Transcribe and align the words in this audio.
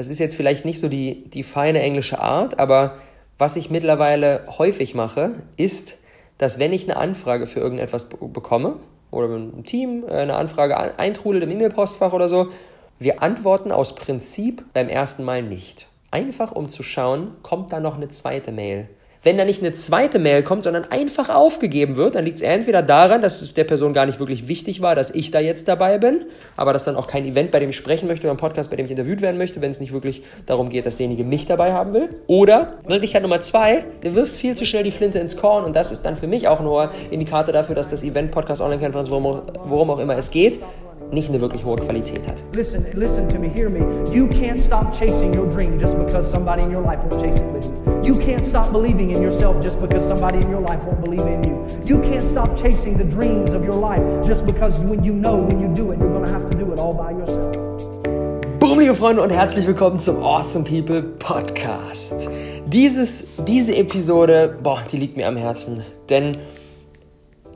Das 0.00 0.08
ist 0.08 0.18
jetzt 0.18 0.34
vielleicht 0.34 0.64
nicht 0.64 0.80
so 0.80 0.88
die, 0.88 1.28
die 1.28 1.42
feine 1.42 1.82
englische 1.82 2.20
Art, 2.20 2.58
aber 2.58 2.94
was 3.36 3.56
ich 3.56 3.68
mittlerweile 3.68 4.46
häufig 4.56 4.94
mache, 4.94 5.42
ist, 5.58 5.98
dass 6.38 6.58
wenn 6.58 6.72
ich 6.72 6.84
eine 6.84 6.96
Anfrage 6.96 7.46
für 7.46 7.60
irgendetwas 7.60 8.08
bekomme 8.08 8.76
oder 9.10 9.28
ein 9.28 9.62
Team 9.64 10.04
äh, 10.08 10.12
eine 10.12 10.36
Anfrage 10.36 10.98
eintrudelt 10.98 11.44
im 11.44 11.50
E-Mail-Postfach 11.50 12.14
oder 12.14 12.28
so, 12.28 12.48
wir 12.98 13.22
antworten 13.22 13.72
aus 13.72 13.94
Prinzip 13.94 14.64
beim 14.72 14.88
ersten 14.88 15.22
Mal 15.22 15.42
nicht. 15.42 15.86
Einfach 16.10 16.52
um 16.52 16.70
zu 16.70 16.82
schauen, 16.82 17.36
kommt 17.42 17.70
da 17.70 17.78
noch 17.78 17.96
eine 17.96 18.08
zweite 18.08 18.52
Mail. 18.52 18.88
Wenn 19.22 19.36
da 19.36 19.44
nicht 19.44 19.62
eine 19.62 19.72
zweite 19.72 20.18
Mail 20.18 20.42
kommt, 20.42 20.64
sondern 20.64 20.86
einfach 20.86 21.28
aufgegeben 21.28 21.96
wird, 21.96 22.14
dann 22.14 22.24
liegt 22.24 22.38
es 22.38 22.42
entweder 22.42 22.80
daran, 22.80 23.20
dass 23.20 23.42
es 23.42 23.52
der 23.52 23.64
Person 23.64 23.92
gar 23.92 24.06
nicht 24.06 24.18
wirklich 24.18 24.48
wichtig 24.48 24.80
war, 24.80 24.94
dass 24.94 25.14
ich 25.14 25.30
da 25.30 25.40
jetzt 25.40 25.68
dabei 25.68 25.98
bin, 25.98 26.24
aber 26.56 26.72
dass 26.72 26.84
dann 26.86 26.96
auch 26.96 27.06
kein 27.06 27.26
Event, 27.26 27.50
bei 27.50 27.58
dem 27.58 27.68
ich 27.68 27.76
sprechen 27.76 28.08
möchte 28.08 28.26
oder 28.26 28.32
ein 28.32 28.38
Podcast, 28.38 28.70
bei 28.70 28.76
dem 28.76 28.86
ich 28.86 28.90
interviewt 28.90 29.20
werden 29.20 29.36
möchte, 29.36 29.60
wenn 29.60 29.70
es 29.70 29.78
nicht 29.78 29.92
wirklich 29.92 30.22
darum 30.46 30.70
geht, 30.70 30.86
dass 30.86 30.96
derjenige 30.96 31.24
mich 31.24 31.44
dabei 31.44 31.74
haben 31.74 31.92
will. 31.92 32.08
Oder 32.28 32.78
Möglichkeit 32.88 33.20
Nummer 33.20 33.42
zwei, 33.42 33.84
der 34.02 34.14
wirft 34.14 34.34
viel 34.34 34.56
zu 34.56 34.64
schnell 34.64 34.84
die 34.84 34.90
Flinte 34.90 35.18
ins 35.18 35.36
Korn 35.36 35.64
und 35.64 35.76
das 35.76 35.92
ist 35.92 36.02
dann 36.06 36.16
für 36.16 36.26
mich 36.26 36.48
auch 36.48 36.60
nur 36.60 36.90
Indikator 37.10 37.52
dafür, 37.52 37.74
dass 37.74 37.88
das 37.88 38.02
Event, 38.02 38.30
Podcast, 38.30 38.62
Online-Konferenz, 38.62 39.10
worum, 39.10 39.42
worum 39.64 39.90
auch 39.90 39.98
immer 39.98 40.16
es 40.16 40.30
geht, 40.30 40.60
nicht 41.12 41.28
eine 41.28 41.40
wirklich 41.40 41.64
hohe 41.64 41.76
Qualität 41.76 42.26
hat. 42.28 42.44
Listen, 42.54 42.84
listen 42.94 43.28
to 43.28 43.38
me, 43.38 43.48
hear 43.54 43.68
me. 43.68 43.80
You 44.12 44.28
can't 44.28 44.58
stop 44.58 44.92
chasing 44.92 45.34
your 45.34 45.46
dream 45.46 45.78
just 45.78 45.96
because 45.98 46.30
somebody 46.30 46.64
in 46.64 46.72
your 46.72 46.82
life 46.82 47.00
won't 47.00 47.24
chase 47.24 47.40
it 47.40 47.52
with 47.52 47.64
you. 47.64 48.14
You 48.14 48.18
can't 48.18 48.44
stop 48.46 48.72
believing 48.72 49.10
in 49.10 49.22
yourself 49.22 49.62
just 49.62 49.80
because 49.80 50.06
somebody 50.06 50.38
in 50.38 50.50
your 50.50 50.60
life 50.60 50.84
won't 50.84 51.04
believe 51.04 51.26
in 51.26 51.42
you. 51.44 51.66
You 51.84 52.00
can't 52.00 52.22
stop 52.22 52.48
chasing 52.56 52.96
the 52.96 53.04
dreams 53.04 53.50
of 53.50 53.64
your 53.64 53.74
life 53.74 54.02
just 54.26 54.46
because 54.46 54.80
when 54.80 55.02
you 55.02 55.12
know 55.12 55.36
when 55.36 55.60
you 55.60 55.68
do 55.74 55.90
it, 55.90 55.98
you're 55.98 56.12
going 56.12 56.24
to 56.24 56.32
have 56.32 56.48
to 56.48 56.56
do 56.56 56.72
it 56.72 56.78
all 56.78 56.94
by 56.96 57.10
yourself. 57.10 57.56
Boom, 58.60 58.78
liebe 58.78 58.94
Freunde 58.94 59.22
und 59.22 59.30
herzlich 59.30 59.66
willkommen 59.66 59.98
zum 59.98 60.22
Awesome 60.22 60.64
People 60.64 61.02
Podcast. 61.02 62.28
Dieses, 62.66 63.26
diese 63.46 63.74
Episode, 63.76 64.56
boah, 64.62 64.78
die 64.92 64.98
liegt 64.98 65.16
mir 65.16 65.26
am 65.26 65.36
Herzen, 65.36 65.82
denn 66.08 66.36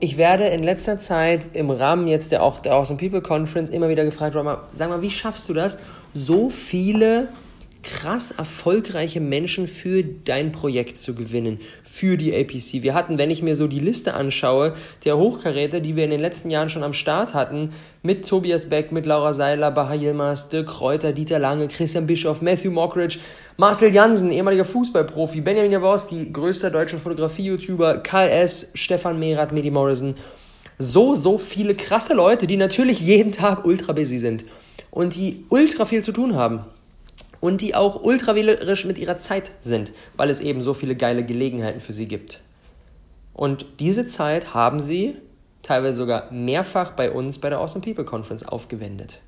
ich 0.01 0.17
werde 0.17 0.47
in 0.47 0.63
letzter 0.63 0.99
Zeit 0.99 1.49
im 1.55 1.71
Rahmen 1.71 2.09
jetzt 2.09 2.33
der 2.33 2.43
auch 2.43 2.61
der 2.61 2.75
Awesome 2.75 2.99
People 2.99 3.23
Conference 3.23 3.71
immer 3.71 3.89
wieder 3.89 4.05
gefragt, 4.05 4.37
sag 4.73 4.89
mal, 4.89 5.03
wie 5.03 5.11
schaffst 5.11 5.49
du 5.49 5.55
das, 5.55 5.79
so 6.13 6.51
viele 6.51 7.29
krass 7.85 8.33
erfolgreiche 8.33 9.21
Menschen 9.21 9.69
für 9.69 10.03
dein 10.03 10.51
Projekt 10.51 10.99
zu 10.99 11.15
gewinnen, 11.15 11.61
für 11.85 12.17
die 12.17 12.35
APC. 12.35 12.83
Wir 12.83 12.95
hatten, 12.95 13.19
wenn 13.19 13.31
ich 13.31 13.43
mir 13.43 13.55
so 13.55 13.69
die 13.69 13.79
Liste 13.79 14.15
anschaue, 14.15 14.75
der 15.05 15.17
Hochkaräter, 15.17 15.81
die 15.81 15.95
wir 15.95 16.05
in 16.05 16.11
den 16.11 16.21
letzten 16.21 16.51
Jahren 16.51 16.71
schon 16.71 16.83
am 16.83 16.95
Start 16.95 17.35
hatten, 17.35 17.71
mit 18.03 18.29
Tobias 18.29 18.69
Beck, 18.69 18.91
mit 18.91 19.07
Laura 19.07 19.33
Seiler, 19.35 19.71
Baha 19.71 19.95
Yilmaz, 19.95 20.49
Dirk 20.49 20.67
Kräuter, 20.67 21.13
Dieter 21.13 21.39
Lange, 21.39 21.69
Christian 21.69 22.07
Bischoff, 22.07 22.43
Matthew 22.43 22.71
Mockridge, 22.71 23.19
Marcel 23.57 23.95
Jansen, 23.95 24.33
ehemaliger 24.33 24.65
Fußballprofi, 24.65 25.43
Benjamin 25.43 25.71
Jaworski, 25.71 26.31
größter 26.33 26.71
deutscher 26.71 26.99
Fotografie-YouTuber, 26.99 27.99
Karl 27.99 28.29
S., 28.31 28.71
Stefan 28.75 29.19
Mehrath, 29.19 29.53
Medi 29.53 29.71
Morrison. 29.71 30.15
So, 30.77 31.15
so 31.15 31.39
viele 31.39 31.77
krasse 31.77 32.15
Leute, 32.15 32.47
die 32.47 32.57
natürlich 32.57 33.01
jeden 33.01 33.31
Tag 33.31 33.65
ultra 33.65 33.93
busy 33.93 34.19
sind 34.19 34.45
und 34.91 35.15
die 35.15 35.45
ultra 35.51 35.85
viel 35.85 36.03
zu 36.03 36.11
tun 36.11 36.35
haben 36.35 36.65
und 37.45 37.61
die 37.61 37.75
auch 37.75 38.03
ultra 38.03 38.35
wählerisch 38.35 38.87
mit 38.87 38.97
ihrer 38.97 39.19
Zeit 39.19 39.53
sind, 39.61 39.93
weil 40.17 40.31
es 40.31 40.41
eben 40.41 40.63
so 40.63 40.73
viele 40.73 40.97
geile 40.97 41.27
Gelegenheiten 41.27 41.79
für 41.79 41.93
sie 41.93 42.07
gibt. 42.07 42.41
Und 43.35 43.67
diese 43.81 44.07
Zeit 44.07 44.55
haben 44.55 44.81
sie 44.81 45.17
teilweise 45.63 45.97
sogar 45.97 46.33
mehrfach 46.33 46.93
bei 46.93 47.13
uns 47.13 47.39
bei 47.39 47.51
der 47.51 47.59
Awesome 47.59 47.85
People 47.85 48.07
Conference 48.07 48.49
aufgewendet. 48.49 49.21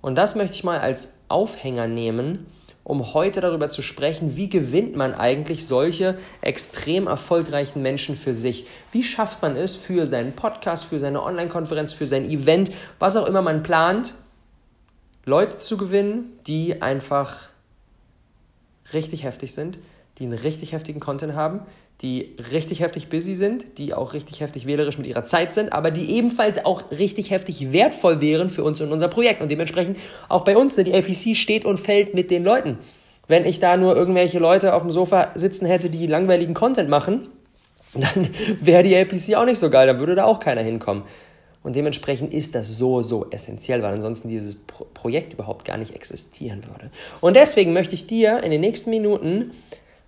Und 0.00 0.16
das 0.16 0.34
möchte 0.34 0.56
ich 0.56 0.64
mal 0.64 0.80
als 0.80 1.18
Aufhänger 1.28 1.86
nehmen, 1.86 2.46
um 2.82 3.14
heute 3.14 3.40
darüber 3.40 3.70
zu 3.70 3.80
sprechen, 3.80 4.34
wie 4.34 4.50
gewinnt 4.50 4.96
man 4.96 5.14
eigentlich 5.14 5.68
solche 5.68 6.18
extrem 6.40 7.06
erfolgreichen 7.06 7.80
Menschen 7.80 8.16
für 8.16 8.34
sich? 8.34 8.66
Wie 8.90 9.04
schafft 9.04 9.40
man 9.40 9.54
es 9.54 9.76
für 9.76 10.08
seinen 10.08 10.32
Podcast, 10.32 10.86
für 10.86 10.98
seine 10.98 11.22
Online-Konferenz, 11.22 11.92
für 11.92 12.06
sein 12.06 12.28
Event, 12.28 12.72
was 12.98 13.14
auch 13.14 13.28
immer 13.28 13.40
man 13.40 13.62
plant, 13.62 14.14
Leute 15.30 15.58
zu 15.58 15.76
gewinnen, 15.76 16.32
die 16.46 16.82
einfach 16.82 17.48
richtig 18.92 19.22
heftig 19.22 19.54
sind, 19.54 19.78
die 20.18 20.24
einen 20.24 20.36
richtig 20.36 20.72
heftigen 20.72 21.00
Content 21.00 21.34
haben, 21.34 21.60
die 22.02 22.34
richtig 22.50 22.80
heftig 22.80 23.08
busy 23.08 23.34
sind, 23.34 23.78
die 23.78 23.94
auch 23.94 24.12
richtig 24.12 24.40
heftig 24.40 24.66
wählerisch 24.66 24.98
mit 24.98 25.06
ihrer 25.06 25.24
Zeit 25.24 25.54
sind, 25.54 25.72
aber 25.72 25.90
die 25.90 26.10
ebenfalls 26.10 26.64
auch 26.64 26.90
richtig 26.90 27.30
heftig 27.30 27.72
wertvoll 27.72 28.20
wären 28.20 28.50
für 28.50 28.64
uns 28.64 28.80
und 28.80 28.90
unser 28.90 29.08
Projekt. 29.08 29.40
Und 29.40 29.50
dementsprechend 29.50 29.98
auch 30.28 30.44
bei 30.44 30.56
uns, 30.56 30.74
denn 30.74 30.86
die 30.86 30.94
APC 30.94 31.36
steht 31.36 31.64
und 31.64 31.78
fällt 31.78 32.14
mit 32.14 32.30
den 32.30 32.42
Leuten. 32.42 32.78
Wenn 33.28 33.44
ich 33.44 33.60
da 33.60 33.76
nur 33.76 33.94
irgendwelche 33.94 34.40
Leute 34.40 34.74
auf 34.74 34.82
dem 34.82 34.90
Sofa 34.90 35.30
sitzen 35.34 35.66
hätte, 35.66 35.90
die 35.90 36.06
langweiligen 36.06 36.54
Content 36.54 36.88
machen, 36.88 37.28
dann 37.94 38.28
wäre 38.58 38.82
die 38.82 38.96
APC 38.96 39.36
auch 39.36 39.44
nicht 39.44 39.58
so 39.58 39.70
geil, 39.70 39.86
dann 39.86 40.00
würde 40.00 40.16
da 40.16 40.24
auch 40.24 40.40
keiner 40.40 40.62
hinkommen. 40.62 41.04
Und 41.62 41.76
dementsprechend 41.76 42.32
ist 42.32 42.54
das 42.54 42.68
so, 42.68 43.02
so 43.02 43.28
essentiell, 43.30 43.82
weil 43.82 43.92
ansonsten 43.92 44.28
dieses 44.28 44.54
Pro 44.54 44.86
Projekt 44.94 45.34
überhaupt 45.34 45.64
gar 45.64 45.76
nicht 45.76 45.94
existieren 45.94 46.66
würde. 46.66 46.90
Und 47.20 47.36
deswegen 47.36 47.72
möchte 47.72 47.94
ich 47.94 48.06
dir 48.06 48.42
in 48.42 48.50
den 48.50 48.60
nächsten 48.60 48.90
Minuten 48.90 49.52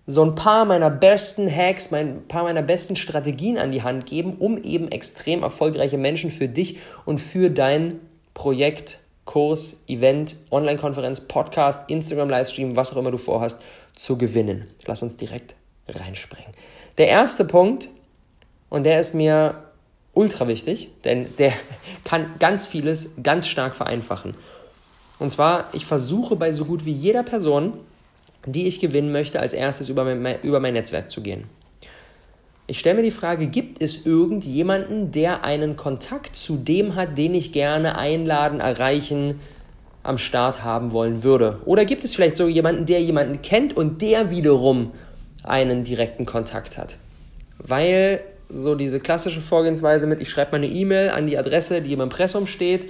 so 0.06 0.24
ein 0.24 0.34
paar 0.34 0.64
meiner 0.64 0.90
besten 0.90 1.54
Hacks, 1.54 1.92
ein 1.92 2.26
paar 2.26 2.44
meiner 2.44 2.62
besten 2.62 2.96
Strategien 2.96 3.58
an 3.58 3.70
die 3.70 3.82
Hand 3.82 4.06
geben, 4.06 4.36
um 4.38 4.62
eben 4.62 4.90
extrem 4.90 5.42
erfolgreiche 5.42 5.98
Menschen 5.98 6.30
für 6.30 6.48
dich 6.48 6.78
und 7.04 7.18
für 7.18 7.50
dein 7.50 8.00
Projekt, 8.34 8.98
Kurs, 9.24 9.84
Event, 9.86 10.36
Online-Konferenz, 10.50 11.20
Podcast, 11.20 11.88
Instagram-Livestream, 11.88 12.74
was 12.74 12.92
auch 12.92 12.96
immer 12.96 13.10
du 13.10 13.18
vorhast, 13.18 13.62
zu 13.94 14.18
gewinnen. 14.18 14.66
Lass 14.86 15.02
uns 15.02 15.16
direkt 15.16 15.54
reinspringen. 15.88 16.52
Der 16.98 17.08
erste 17.08 17.44
Punkt, 17.44 17.88
und 18.68 18.84
der 18.84 18.98
ist 18.98 19.14
mir 19.14 19.71
ultra 20.14 20.48
wichtig, 20.48 20.88
denn 21.04 21.26
der 21.38 21.52
kann 22.04 22.26
ganz 22.38 22.66
vieles 22.66 23.14
ganz 23.22 23.46
stark 23.46 23.74
vereinfachen. 23.74 24.34
Und 25.18 25.30
zwar, 25.30 25.68
ich 25.72 25.86
versuche 25.86 26.36
bei 26.36 26.52
so 26.52 26.64
gut 26.64 26.84
wie 26.84 26.92
jeder 26.92 27.22
Person, 27.22 27.74
die 28.44 28.66
ich 28.66 28.80
gewinnen 28.80 29.12
möchte, 29.12 29.40
als 29.40 29.52
erstes 29.52 29.88
über 29.88 30.04
mein, 30.04 30.40
über 30.42 30.58
mein 30.58 30.74
Netzwerk 30.74 31.10
zu 31.10 31.22
gehen. 31.22 31.44
Ich 32.66 32.78
stelle 32.78 32.96
mir 32.96 33.02
die 33.02 33.10
Frage, 33.10 33.46
gibt 33.48 33.82
es 33.82 34.06
irgendjemanden, 34.06 35.12
der 35.12 35.44
einen 35.44 35.76
Kontakt 35.76 36.36
zu 36.36 36.56
dem 36.56 36.94
hat, 36.94 37.18
den 37.18 37.34
ich 37.34 37.52
gerne 37.52 37.98
einladen, 37.98 38.60
erreichen, 38.60 39.40
am 40.02 40.18
Start 40.18 40.64
haben 40.64 40.92
wollen 40.92 41.22
würde? 41.22 41.60
Oder 41.64 41.84
gibt 41.84 42.04
es 42.04 42.14
vielleicht 42.14 42.36
so 42.36 42.48
jemanden, 42.48 42.86
der 42.86 43.00
jemanden 43.00 43.42
kennt 43.42 43.76
und 43.76 44.02
der 44.02 44.30
wiederum 44.30 44.92
einen 45.44 45.84
direkten 45.84 46.26
Kontakt 46.26 46.78
hat? 46.78 46.96
Weil 47.58 48.20
so 48.48 48.74
diese 48.74 49.00
klassische 49.00 49.40
Vorgehensweise 49.40 50.06
mit, 50.06 50.20
ich 50.20 50.30
schreibe 50.30 50.52
meine 50.52 50.66
E-Mail 50.66 51.10
an 51.10 51.26
die 51.26 51.38
Adresse, 51.38 51.80
die 51.80 51.92
im 51.92 52.00
Impressum 52.00 52.46
steht. 52.46 52.88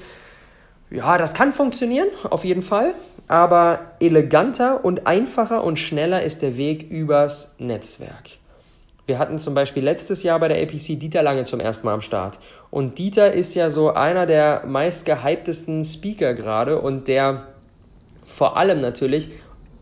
Ja, 0.90 1.16
das 1.16 1.34
kann 1.34 1.52
funktionieren, 1.52 2.08
auf 2.28 2.44
jeden 2.44 2.62
Fall. 2.62 2.94
Aber 3.28 3.92
eleganter 4.00 4.84
und 4.84 5.06
einfacher 5.06 5.64
und 5.64 5.78
schneller 5.78 6.22
ist 6.22 6.42
der 6.42 6.56
Weg 6.56 6.90
übers 6.90 7.56
Netzwerk. 7.58 8.30
Wir 9.06 9.18
hatten 9.18 9.38
zum 9.38 9.54
Beispiel 9.54 9.82
letztes 9.82 10.22
Jahr 10.22 10.38
bei 10.38 10.48
der 10.48 10.62
APC 10.62 10.98
Dieter 10.98 11.22
Lange 11.22 11.44
zum 11.44 11.60
ersten 11.60 11.86
Mal 11.86 11.94
am 11.94 12.02
Start. 12.02 12.38
Und 12.70 12.98
Dieter 12.98 13.32
ist 13.32 13.54
ja 13.54 13.70
so 13.70 13.92
einer 13.92 14.26
der 14.26 14.62
meist 14.66 15.04
gehyptesten 15.04 15.84
Speaker 15.84 16.34
gerade 16.34 16.80
und 16.80 17.08
der 17.08 17.48
vor 18.24 18.56
allem 18.56 18.80
natürlich 18.80 19.30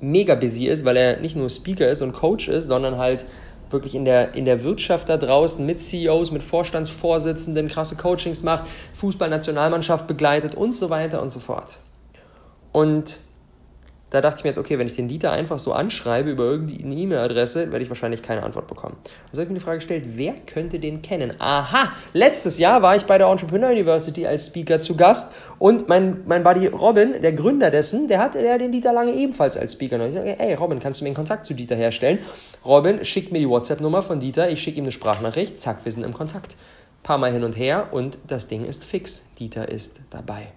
mega 0.01 0.35
busy 0.35 0.67
ist, 0.67 0.85
weil 0.85 0.97
er 0.97 1.21
nicht 1.21 1.37
nur 1.37 1.51
Speaker 1.51 1.89
ist 1.89 2.03
und 2.03 2.13
Coach 2.13 2.49
ist, 2.49 2.69
sondern 2.69 2.97
halt 2.97 3.27
wirklich 3.73 3.95
in 3.95 4.05
der, 4.05 4.35
in 4.35 4.45
der 4.45 4.63
Wirtschaft 4.63 5.09
da 5.09 5.17
draußen 5.17 5.65
mit 5.65 5.81
CEOs, 5.81 6.31
mit 6.31 6.43
Vorstandsvorsitzenden 6.43 7.69
krasse 7.69 7.97
Coachings 7.97 8.43
macht, 8.43 8.65
Fußballnationalmannschaft 8.95 10.07
begleitet 10.07 10.55
und 10.55 10.75
so 10.75 10.91
weiter 10.91 11.23
und 11.23 11.31
so 11.31 11.41
fort. 11.41 11.79
Und 12.73 13.19
da 14.11 14.21
dachte 14.21 14.39
ich 14.39 14.45
mir 14.45 14.51
jetzt, 14.51 14.59
okay, 14.59 14.79
wenn 14.79 14.89
ich 14.89 14.95
den 14.95 15.07
Dieter 15.07 15.31
einfach 15.31 15.59
so 15.59 15.73
anschreibe 15.73 16.31
über 16.31 16.45
irgendeine 16.45 16.95
E-Mail-Adresse, 16.95 17.71
werde 17.71 17.85
ich 17.85 17.89
wahrscheinlich 17.89 18.23
keine 18.23 18.43
Antwort 18.43 18.67
bekommen. 18.67 18.97
Also 19.31 19.41
habe 19.41 19.45
ich 19.45 19.49
mir 19.51 19.59
die 19.59 19.65
Frage 19.65 19.79
gestellt, 19.79 20.05
wer 20.17 20.35
könnte 20.47 20.81
den 20.81 21.01
kennen? 21.01 21.33
Aha, 21.39 21.93
letztes 22.13 22.59
Jahr 22.59 22.83
war 22.83 22.97
ich 22.97 23.05
bei 23.05 23.19
der 23.19 23.29
Entrepreneur 23.29 23.71
University 23.71 24.27
als 24.27 24.49
Speaker 24.49 24.81
zu 24.81 24.97
Gast 24.97 25.33
und 25.59 25.89
mein, 25.89 26.23
mein 26.27 26.43
Buddy 26.43 26.67
Robin, 26.67 27.21
der 27.21 27.33
Gründer 27.33 27.71
dessen, 27.71 28.09
der 28.09 28.19
hat 28.19 28.35
der 28.35 28.59
den 28.59 28.73
Dieter 28.73 28.93
lange 28.93 29.13
ebenfalls 29.13 29.57
als 29.57 29.75
Speaker. 29.75 29.97
Und 29.97 30.09
ich 30.09 30.15
sage, 30.15 30.39
ey 30.39 30.55
Robin, 30.55 30.81
kannst 30.81 31.01
du 31.01 31.05
mir 31.05 31.09
einen 31.09 31.17
Kontakt 31.17 31.47
zu 31.47 31.55
Dieter 31.55 31.77
herstellen? 31.77 32.19
Robin 32.65 33.05
schickt 33.05 33.31
mir 33.31 33.39
die 33.39 33.49
WhatsApp-Nummer 33.49 34.03
von 34.03 34.19
Dieter, 34.19 34.51
ich 34.51 34.61
schicke 34.61 34.79
ihm 34.79 34.85
eine 34.85 34.93
Sprachnachricht, 34.93 35.59
zack, 35.59 35.85
wir 35.85 35.93
sind 35.93 36.03
im 36.03 36.13
Kontakt. 36.13 36.55
Ein 36.55 37.03
paar 37.05 37.19
Mal 37.19 37.33
hin 37.33 37.45
und 37.45 37.57
her 37.57 37.89
und 37.93 38.19
das 38.27 38.49
Ding 38.49 38.65
ist 38.65 38.85
fix. 38.85 39.31
Dieter 39.39 39.69
ist 39.69 40.01
dabei. 40.11 40.49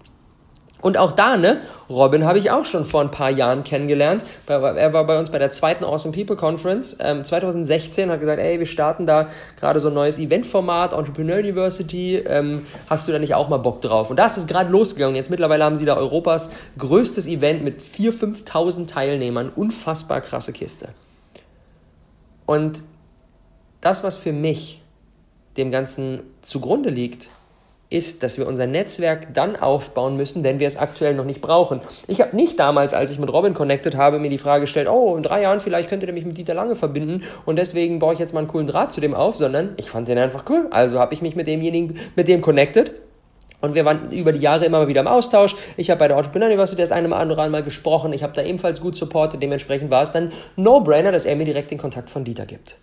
Und 0.84 0.98
auch 0.98 1.12
da, 1.12 1.38
ne, 1.38 1.62
Robin 1.88 2.26
habe 2.26 2.38
ich 2.38 2.50
auch 2.50 2.66
schon 2.66 2.84
vor 2.84 3.00
ein 3.00 3.10
paar 3.10 3.30
Jahren 3.30 3.64
kennengelernt. 3.64 4.22
Er 4.46 4.92
war 4.92 5.06
bei 5.06 5.18
uns 5.18 5.30
bei 5.30 5.38
der 5.38 5.50
zweiten 5.50 5.82
Awesome 5.82 6.14
People 6.14 6.36
Conference 6.36 6.98
ähm, 7.00 7.24
2016 7.24 8.10
hat 8.10 8.20
gesagt, 8.20 8.38
ey, 8.38 8.58
wir 8.58 8.66
starten 8.66 9.06
da 9.06 9.30
gerade 9.58 9.80
so 9.80 9.88
ein 9.88 9.94
neues 9.94 10.18
Eventformat, 10.18 10.92
Entrepreneur 10.92 11.38
University. 11.38 12.16
Ähm, 12.16 12.66
hast 12.86 13.08
du 13.08 13.12
da 13.12 13.18
nicht 13.18 13.34
auch 13.34 13.48
mal 13.48 13.56
Bock 13.56 13.80
drauf? 13.80 14.10
Und 14.10 14.18
da 14.18 14.26
ist 14.26 14.36
es 14.36 14.46
gerade 14.46 14.70
losgegangen. 14.70 15.16
Jetzt 15.16 15.30
mittlerweile 15.30 15.64
haben 15.64 15.76
sie 15.76 15.86
da 15.86 15.96
Europas 15.96 16.50
größtes 16.76 17.26
Event 17.28 17.64
mit 17.64 17.80
4.000, 17.80 18.44
5.000 18.44 18.86
Teilnehmern. 18.86 19.50
Unfassbar 19.56 20.20
krasse 20.20 20.52
Kiste. 20.52 20.90
Und 22.44 22.82
das, 23.80 24.04
was 24.04 24.16
für 24.16 24.32
mich 24.32 24.82
dem 25.56 25.70
Ganzen 25.70 26.20
zugrunde 26.42 26.90
liegt, 26.90 27.30
ist, 27.94 28.22
dass 28.22 28.38
wir 28.38 28.48
unser 28.48 28.66
Netzwerk 28.66 29.32
dann 29.32 29.56
aufbauen 29.56 30.16
müssen, 30.16 30.42
wenn 30.42 30.58
wir 30.58 30.66
es 30.66 30.76
aktuell 30.76 31.14
noch 31.14 31.24
nicht 31.24 31.40
brauchen. 31.40 31.80
Ich 32.08 32.20
habe 32.20 32.34
nicht 32.34 32.58
damals, 32.58 32.92
als 32.92 33.12
ich 33.12 33.18
mit 33.18 33.32
Robin 33.32 33.54
connected 33.54 33.96
habe, 33.96 34.18
mir 34.18 34.30
die 34.30 34.38
Frage 34.38 34.62
gestellt, 34.62 34.88
oh, 34.90 35.16
in 35.16 35.22
drei 35.22 35.42
Jahren 35.42 35.60
vielleicht 35.60 35.88
könntet 35.88 36.08
ihr 36.08 36.12
mich 36.12 36.24
mit 36.24 36.36
Dieter 36.36 36.54
Lange 36.54 36.74
verbinden 36.74 37.22
und 37.46 37.56
deswegen 37.56 38.00
baue 38.00 38.12
ich 38.12 38.18
jetzt 38.18 38.34
mal 38.34 38.40
einen 38.40 38.48
coolen 38.48 38.66
Draht 38.66 38.92
zu 38.92 39.00
dem 39.00 39.14
auf, 39.14 39.36
sondern 39.36 39.74
ich 39.76 39.90
fand 39.90 40.08
den 40.08 40.18
einfach 40.18 40.44
cool. 40.50 40.66
Also 40.70 40.98
habe 40.98 41.14
ich 41.14 41.22
mich 41.22 41.36
mit 41.36 41.46
demjenigen, 41.46 41.98
mit 42.16 42.26
dem 42.26 42.40
connected 42.40 42.92
und 43.64 43.74
wir 43.74 43.86
waren 43.86 44.10
über 44.10 44.32
die 44.32 44.40
Jahre 44.40 44.66
immer 44.66 44.88
wieder 44.88 45.00
im 45.00 45.06
Austausch. 45.06 45.56
Ich 45.78 45.88
habe 45.88 46.00
bei 46.00 46.08
der 46.08 46.18
Entrepreneur 46.18 46.48
University 46.48 46.82
das 46.82 46.92
eine 46.92 47.06
oder 47.06 47.16
andere 47.16 47.48
Mal 47.48 47.62
gesprochen. 47.62 48.12
Ich 48.12 48.22
habe 48.22 48.34
da 48.34 48.42
ebenfalls 48.42 48.80
gut 48.80 48.94
supportet. 48.94 49.40
Dementsprechend 49.42 49.90
war 49.90 50.02
es 50.02 50.12
dann 50.12 50.32
No-Brainer, 50.56 51.12
dass 51.12 51.24
er 51.24 51.34
mir 51.34 51.46
direkt 51.46 51.70
den 51.70 51.78
Kontakt 51.78 52.10
von 52.10 52.24
Dieter 52.24 52.44
gibt. 52.44 52.76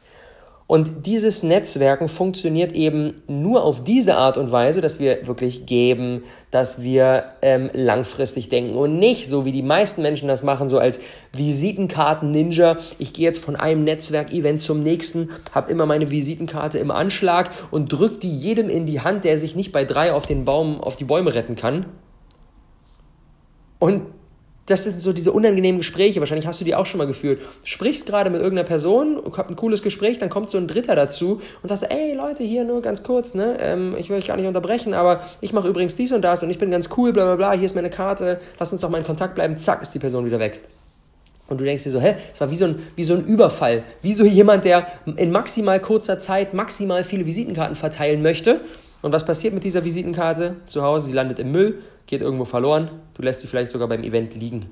Und 0.72 1.06
dieses 1.06 1.44
Netzwerken 1.44 2.08
funktioniert 2.08 2.72
eben 2.72 3.24
nur 3.28 3.66
auf 3.66 3.84
diese 3.84 4.16
Art 4.16 4.38
und 4.38 4.54
Weise, 4.54 4.80
dass 4.80 5.02
wir 5.02 5.28
wirklich 5.28 5.66
geben, 5.66 6.24
dass 6.50 6.82
wir 6.82 7.26
ähm, 7.42 7.70
langfristig 7.74 8.48
denken 8.48 8.76
und 8.76 8.98
nicht 8.98 9.28
so 9.28 9.44
wie 9.44 9.52
die 9.52 9.64
meisten 9.64 10.02
Menschen 10.02 10.30
das 10.30 10.44
machen, 10.44 10.70
so 10.70 10.80
als 10.80 11.02
Visitenkarten-Ninja. 11.36 12.78
Ich 13.00 13.12
gehe 13.12 13.26
jetzt 13.26 13.44
von 13.44 13.58
einem 13.58 13.84
Netzwerk-Event 13.84 14.62
zum 14.62 14.82
nächsten, 14.82 15.32
habe 15.52 15.70
immer 15.70 15.86
meine 15.86 16.10
Visitenkarte 16.10 16.78
im 16.80 16.90
Anschlag 16.90 17.52
und 17.70 17.92
drücke 17.92 18.20
die 18.20 18.34
jedem 18.34 18.70
in 18.70 18.86
die 18.86 19.02
Hand, 19.02 19.26
der 19.26 19.38
sich 19.40 19.58
nicht 19.58 19.74
bei 19.74 19.84
drei 19.84 20.14
auf 20.14 20.26
den 20.26 20.46
Baum, 20.46 20.80
auf 20.80 20.96
die 20.96 21.04
Bäume 21.04 21.36
retten 21.36 21.58
kann. 21.58 21.88
Und 23.78 24.04
das 24.72 24.86
sind 24.86 25.02
so 25.02 25.14
diese 25.14 25.32
unangenehmen 25.32 25.80
Gespräche, 25.80 26.20
wahrscheinlich 26.20 26.48
hast 26.48 26.62
du 26.62 26.66
die 26.66 26.76
auch 26.76 26.86
schon 26.86 26.98
mal 26.98 27.08
geführt. 27.08 27.42
Du 27.42 27.68
sprichst 27.68 28.06
gerade 28.06 28.30
mit 28.30 28.42
irgendeiner 28.42 28.68
Person, 28.68 29.22
habt 29.38 29.50
ein 29.50 29.56
cooles 29.56 29.84
Gespräch, 29.84 30.18
dann 30.18 30.30
kommt 30.30 30.50
so 30.50 30.58
ein 30.58 30.68
Dritter 30.68 30.96
dazu 30.96 31.42
und 31.62 31.70
sagst, 31.70 31.86
ey 31.90 32.14
Leute, 32.16 32.44
hier 32.44 32.64
nur 32.64 32.82
ganz 32.82 33.04
kurz, 33.04 33.34
ne, 33.34 33.58
ähm, 33.60 33.96
ich 33.98 34.10
will 34.10 34.18
euch 34.18 34.28
gar 34.28 34.38
nicht 34.38 34.48
unterbrechen, 34.48 34.94
aber 34.94 35.22
ich 35.42 35.54
mache 35.54 35.68
übrigens 35.68 35.96
dies 35.96 36.12
und 36.12 36.22
das 36.24 36.42
und 36.44 36.50
ich 36.50 36.58
bin 36.58 36.72
ganz 36.72 36.90
cool, 36.98 37.14
bla 37.14 37.26
bla 37.26 37.36
bla, 37.36 37.52
hier 37.52 37.66
ist 37.66 37.76
meine 37.76 37.90
Karte, 37.90 38.40
lass 38.60 38.72
uns 38.72 38.82
doch 38.82 38.90
mal 38.90 38.98
in 38.98 39.04
Kontakt 39.04 39.36
bleiben, 39.36 39.58
zack, 39.58 39.82
ist 39.82 39.94
die 39.94 40.00
Person 40.00 40.26
wieder 40.26 40.40
weg. 40.40 40.62
Und 41.52 41.60
du 41.60 41.66
denkst 41.66 41.84
dir 41.84 41.92
so, 41.92 42.00
hä, 42.00 42.16
es 42.34 42.40
war 42.40 42.50
wie 42.50 42.56
so, 42.56 42.64
ein, 42.64 42.76
wie 42.96 43.04
so 43.04 43.14
ein 43.14 43.26
Überfall, 43.26 43.84
wie 44.02 44.14
so 44.14 44.24
jemand, 44.24 44.64
der 44.64 44.88
in 45.18 45.32
maximal 45.32 45.82
kurzer 45.82 46.18
Zeit 46.18 46.54
maximal 46.54 47.04
viele 47.04 47.26
Visitenkarten 47.26 47.76
verteilen 47.76 48.22
möchte. 48.22 48.62
Und 49.02 49.12
was 49.12 49.26
passiert 49.26 49.54
mit 49.54 49.64
dieser 49.64 49.84
Visitenkarte? 49.84 50.58
Zu 50.68 50.84
Hause, 50.84 51.08
sie 51.08 51.14
landet 51.14 51.40
im 51.40 51.52
Müll, 51.52 51.82
geht 52.06 52.22
irgendwo 52.22 52.46
verloren, 52.46 52.92
du 53.16 53.22
lässt 53.22 53.42
sie 53.42 53.48
vielleicht 53.48 53.72
sogar 53.72 53.88
beim 53.88 54.04
Event 54.04 54.36
liegen. 54.36 54.70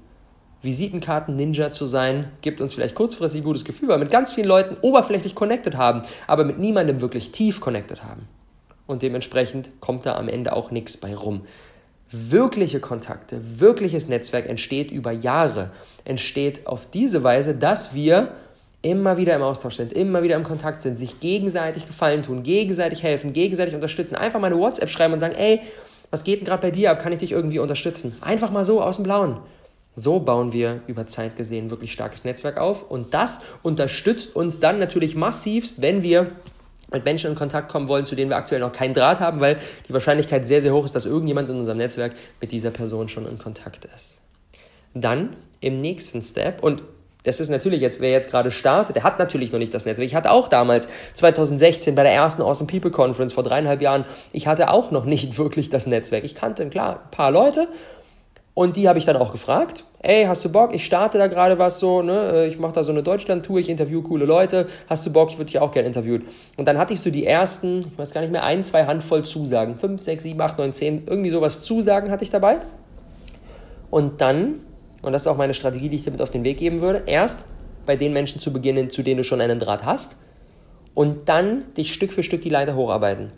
Visitenkarten-Ninja 0.61 1.71
zu 1.71 1.85
sein, 1.85 2.29
gibt 2.41 2.59
uns 2.59 2.73
vielleicht 2.73 2.95
kurzfristig 2.95 3.41
ein 3.41 3.45
gutes 3.45 3.63
Gefühl, 3.63 3.87
weil 3.87 3.97
wir 3.97 4.03
mit 4.03 4.11
ganz 4.11 4.31
vielen 4.31 4.47
Leuten 4.47 4.75
oberflächlich 4.81 5.33
connected 5.33 5.77
haben, 5.77 6.01
aber 6.27 6.43
mit 6.43 6.59
niemandem 6.59 7.01
wirklich 7.01 7.31
tief 7.31 7.61
connected 7.61 8.03
haben. 8.03 8.27
Und 8.85 9.01
dementsprechend 9.01 9.71
kommt 9.79 10.05
da 10.05 10.15
am 10.15 10.27
Ende 10.27 10.53
auch 10.53 10.71
nichts 10.71 10.97
bei 10.97 11.15
rum. 11.15 11.41
Wirkliche 12.11 12.79
Kontakte, 12.79 13.59
wirkliches 13.59 14.09
Netzwerk 14.09 14.49
entsteht 14.49 14.91
über 14.91 15.11
Jahre, 15.11 15.69
entsteht 16.05 16.67
auf 16.67 16.87
diese 16.87 17.23
Weise, 17.23 17.55
dass 17.55 17.93
wir 17.93 18.33
immer 18.81 19.17
wieder 19.17 19.35
im 19.35 19.41
Austausch 19.41 19.75
sind, 19.75 19.91
immer 19.93 20.23
wieder 20.23 20.35
im 20.35 20.43
Kontakt 20.43 20.81
sind, 20.81 20.97
sich 20.97 21.19
gegenseitig 21.19 21.85
Gefallen 21.85 22.21
tun, 22.21 22.43
gegenseitig 22.43 23.03
helfen, 23.03 23.33
gegenseitig 23.33 23.75
unterstützen, 23.75 24.15
einfach 24.15 24.39
mal 24.39 24.47
eine 24.47 24.59
WhatsApp 24.59 24.89
schreiben 24.89 25.13
und 25.13 25.19
sagen, 25.19 25.35
ey, 25.35 25.61
was 26.11 26.23
geht 26.23 26.39
denn 26.39 26.45
gerade 26.45 26.61
bei 26.61 26.71
dir 26.71 26.91
ab? 26.91 26.99
Kann 26.99 27.11
ich 27.11 27.19
dich 27.19 27.31
irgendwie 27.31 27.59
unterstützen? 27.59 28.15
Einfach 28.21 28.51
mal 28.51 28.65
so 28.65 28.81
aus 28.81 28.95
dem 28.95 29.03
Blauen. 29.03 29.37
So 29.95 30.19
bauen 30.19 30.53
wir 30.53 30.81
über 30.87 31.07
Zeit 31.07 31.35
gesehen 31.35 31.69
wirklich 31.69 31.91
starkes 31.91 32.23
Netzwerk 32.23 32.57
auf 32.57 32.89
und 32.89 33.13
das 33.13 33.41
unterstützt 33.63 34.35
uns 34.35 34.59
dann 34.59 34.79
natürlich 34.79 35.15
massivst, 35.15 35.81
wenn 35.81 36.03
wir 36.03 36.31
mit 36.91 37.05
Menschen 37.05 37.31
in 37.31 37.35
Kontakt 37.35 37.69
kommen 37.69 37.87
wollen, 37.87 38.05
zu 38.05 38.15
denen 38.15 38.31
wir 38.31 38.37
aktuell 38.37 38.61
noch 38.61 38.71
keinen 38.71 38.93
Draht 38.93 39.19
haben, 39.19 39.41
weil 39.41 39.59
die 39.87 39.93
Wahrscheinlichkeit 39.93 40.47
sehr, 40.47 40.61
sehr 40.61 40.73
hoch 40.73 40.85
ist, 40.85 40.95
dass 40.95 41.05
irgendjemand 41.05 41.49
in 41.49 41.57
unserem 41.57 41.77
Netzwerk 41.77 42.13
mit 42.39 42.51
dieser 42.51 42.71
Person 42.71 43.09
schon 43.09 43.27
in 43.27 43.37
Kontakt 43.37 43.85
ist. 43.93 44.19
Dann 44.93 45.35
im 45.59 45.81
nächsten 45.81 46.21
Step 46.21 46.63
und 46.63 46.81
das 47.23 47.39
ist 47.39 47.49
natürlich 47.49 47.81
jetzt, 47.81 47.99
wer 47.99 48.11
jetzt 48.11 48.31
gerade 48.31 48.49
startet, 48.49 48.95
der 48.95 49.03
hat 49.03 49.19
natürlich 49.19 49.51
noch 49.51 49.59
nicht 49.59 49.73
das 49.73 49.85
Netzwerk. 49.85 50.07
Ich 50.07 50.15
hatte 50.15 50.31
auch 50.31 50.47
damals 50.47 50.87
2016 51.15 51.93
bei 51.95 52.03
der 52.03 52.13
ersten 52.13 52.41
Awesome 52.41 52.69
People 52.69 52.91
Conference 52.91 53.33
vor 53.33 53.43
dreieinhalb 53.43 53.81
Jahren, 53.81 54.05
ich 54.31 54.47
hatte 54.47 54.69
auch 54.69 54.91
noch 54.91 55.05
nicht 55.05 55.37
wirklich 55.37 55.69
das 55.69 55.85
Netzwerk. 55.85 56.23
Ich 56.23 56.35
kannte, 56.35 56.67
klar, 56.69 57.01
ein 57.03 57.11
paar 57.11 57.31
Leute 57.31 57.67
und 58.53 58.75
die 58.75 58.89
habe 58.89 58.99
ich 58.99 59.05
dann 59.05 59.15
auch 59.15 59.31
gefragt. 59.31 59.85
Ey, 60.01 60.25
hast 60.25 60.43
du 60.43 60.51
Bock? 60.51 60.73
Ich 60.73 60.85
starte 60.85 61.17
da 61.17 61.27
gerade 61.27 61.59
was 61.59 61.79
so, 61.79 62.01
ne? 62.01 62.45
Ich 62.45 62.59
mache 62.59 62.73
da 62.73 62.83
so 62.83 62.91
eine 62.91 63.03
Deutschland-Tour, 63.03 63.59
ich 63.59 63.69
interview 63.69 64.01
coole 64.01 64.25
Leute. 64.25 64.67
Hast 64.89 65.05
du 65.05 65.13
Bock? 65.13 65.29
Ich 65.29 65.37
würde 65.37 65.45
dich 65.45 65.59
auch 65.59 65.71
gerne 65.71 65.87
interviewen. 65.87 66.25
Und 66.57 66.67
dann 66.67 66.77
hatte 66.77 66.93
ich 66.93 67.01
so 67.01 67.09
die 67.09 67.25
ersten, 67.25 67.81
ich 67.81 67.97
weiß 67.97 68.13
gar 68.13 68.19
nicht 68.21 68.31
mehr, 68.31 68.43
ein, 68.43 68.63
zwei 68.63 68.85
Handvoll 68.85 69.23
Zusagen. 69.23 69.77
Fünf, 69.77 70.01
sechs, 70.01 70.23
sieben, 70.23 70.41
acht, 70.41 70.57
neun, 70.57 70.73
zehn, 70.73 71.03
irgendwie 71.05 71.29
sowas 71.29 71.61
Zusagen 71.61 72.11
hatte 72.11 72.23
ich 72.23 72.31
dabei. 72.31 72.57
Und 73.89 74.19
dann 74.19 74.55
und 75.01 75.13
das 75.13 75.23
ist 75.23 75.27
auch 75.27 75.37
meine 75.37 75.53
Strategie, 75.53 75.89
die 75.89 75.97
ich 75.97 76.03
dir 76.03 76.11
mit 76.11 76.21
auf 76.21 76.29
den 76.29 76.43
Weg 76.43 76.57
geben 76.57 76.81
würde, 76.81 77.03
erst 77.05 77.43
bei 77.85 77.95
den 77.95 78.13
Menschen 78.13 78.39
zu 78.39 78.53
beginnen, 78.53 78.89
zu 78.89 79.03
denen 79.03 79.17
du 79.17 79.23
schon 79.23 79.41
einen 79.41 79.59
Draht 79.59 79.85
hast 79.85 80.17
und 80.93 81.29
dann 81.29 81.73
dich 81.75 81.93
Stück 81.93 82.13
für 82.13 82.23
Stück 82.23 82.41
die 82.41 82.49
Leiter 82.49 82.75
hocharbeiten. 82.75 83.31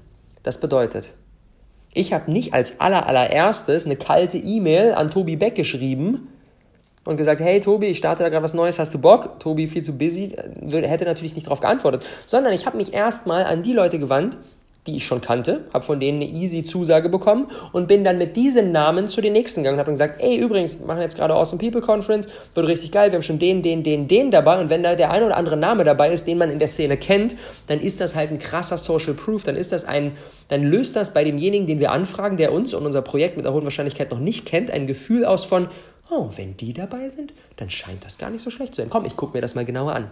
Das 0.44 0.60
bedeutet, 0.60 1.14
ich 1.94 2.14
habe 2.14 2.32
nicht 2.32 2.54
als 2.54 2.80
aller, 2.80 3.06
allererstes 3.06 3.86
eine 3.86 3.96
kalte 3.96 4.38
E-Mail 4.38 4.94
an 4.94 5.12
Tobi 5.12 5.36
Beck 5.36 5.56
geschrieben 5.56 6.30
und 7.06 7.18
gesagt, 7.18 7.42
hey 7.42 7.60
Tobi, 7.60 7.88
ich 7.88 7.98
starte 7.98 8.24
da 8.24 8.30
gerade 8.30 8.44
was 8.44 8.54
Neues, 8.54 8.80
hast 8.80 8.94
du 8.94 9.00
Bock? 9.00 9.40
Tobi 9.40 9.68
viel 9.68 9.84
zu 9.84 9.98
busy, 9.98 10.36
hätte 10.72 11.06
natürlich 11.06 11.36
nicht 11.36 11.48
darauf 11.48 11.60
geantwortet, 11.60 12.06
sondern 12.26 12.54
ich 12.54 12.66
habe 12.66 12.78
mich 12.78 12.94
erstmal 12.94 13.44
an 13.44 13.64
die 13.64 13.74
Leute 13.74 14.00
gewandt, 14.00 14.38
die 14.88 14.98
ich 14.98 15.06
schon 15.06 15.22
kannte, 15.22 15.66
habe 15.74 15.86
von 15.86 16.00
denen 16.00 16.22
eine 16.22 16.32
easy 16.32 16.64
Zusage 16.64 17.08
bekommen 17.08 17.48
und 17.72 17.88
bin 17.88 18.04
dann 18.04 18.18
mit 18.18 18.36
diesen 18.36 18.72
Namen 18.72 19.10
zu 19.10 19.22
den 19.22 19.34
nächsten 19.34 19.62
gegangen 19.62 19.76
und 19.76 19.80
habe 19.80 19.92
gesagt, 19.92 20.22
ey, 20.22 20.36
übrigens, 20.36 20.80
wir 20.80 20.88
machen 20.88 21.02
jetzt 21.02 21.16
gerade 21.16 21.36
Awesome 21.36 21.62
People 21.62 21.82
Conference, 21.82 22.28
wird 22.56 22.68
richtig 22.68 22.92
geil, 22.92 23.12
wir 23.12 23.18
haben 23.18 23.24
schon 23.24 23.38
den, 23.38 23.62
den, 23.62 23.84
den, 23.84 24.08
den 24.08 24.32
dabei 24.32 24.60
und 24.60 24.70
wenn 24.70 24.82
da 24.82 24.96
der 24.96 25.12
eine 25.12 25.28
oder 25.28 25.38
andere 25.38 25.56
Name 25.56 25.84
dabei 25.84 26.12
ist, 26.12 26.26
den 26.26 26.40
man 26.40 26.50
in 26.50 26.58
der 26.58 26.68
Szene 26.68 26.98
kennt, 26.98 27.36
dann 27.68 27.80
ist 27.80 28.02
das 28.02 28.16
halt 28.16 28.32
ein 28.32 28.40
krasser 28.40 28.78
Social 28.78 29.14
Proof, 29.14 29.44
dann 29.44 29.56
ist 29.56 29.72
das 29.72 29.86
ein, 29.86 30.18
dann 30.48 30.64
löst 30.64 30.96
das 30.96 31.14
bei 31.14 31.24
demjenigen, 31.24 31.68
den 31.68 31.80
wir 31.80 31.92
anfragen, 31.92 32.38
der 32.38 32.52
uns 32.52 32.74
und 32.74 32.84
unser 32.84 33.04
Projekt 33.04 33.38
mit 33.38 33.46
einer 33.46 33.54
hohen 33.54 33.64
Wahrscheinlichkeit 33.64 34.10
noch 34.10 34.20
nicht 34.20 34.48
kennt, 34.48 34.72
ein 34.72 34.88
Gefühl 34.88 35.26
aus 35.26 35.46
von, 35.46 35.68
oh, 36.10 36.30
wenn 36.36 36.58
die 36.58 36.74
dabei 36.74 37.10
sind, 37.10 37.34
dann 37.58 37.70
scheint 37.70 38.04
das 38.04 38.18
gar 38.18 38.32
nicht 38.32 38.42
so 38.42 38.50
schlecht 38.50 38.74
zu 38.74 38.82
sein. 38.82 38.90
Komm, 38.90 39.06
ich 39.06 39.16
gucke 39.16 39.38
mir 39.38 39.42
das 39.42 39.54
mal 39.54 39.66
genauer 39.66 39.94
an. 39.94 40.10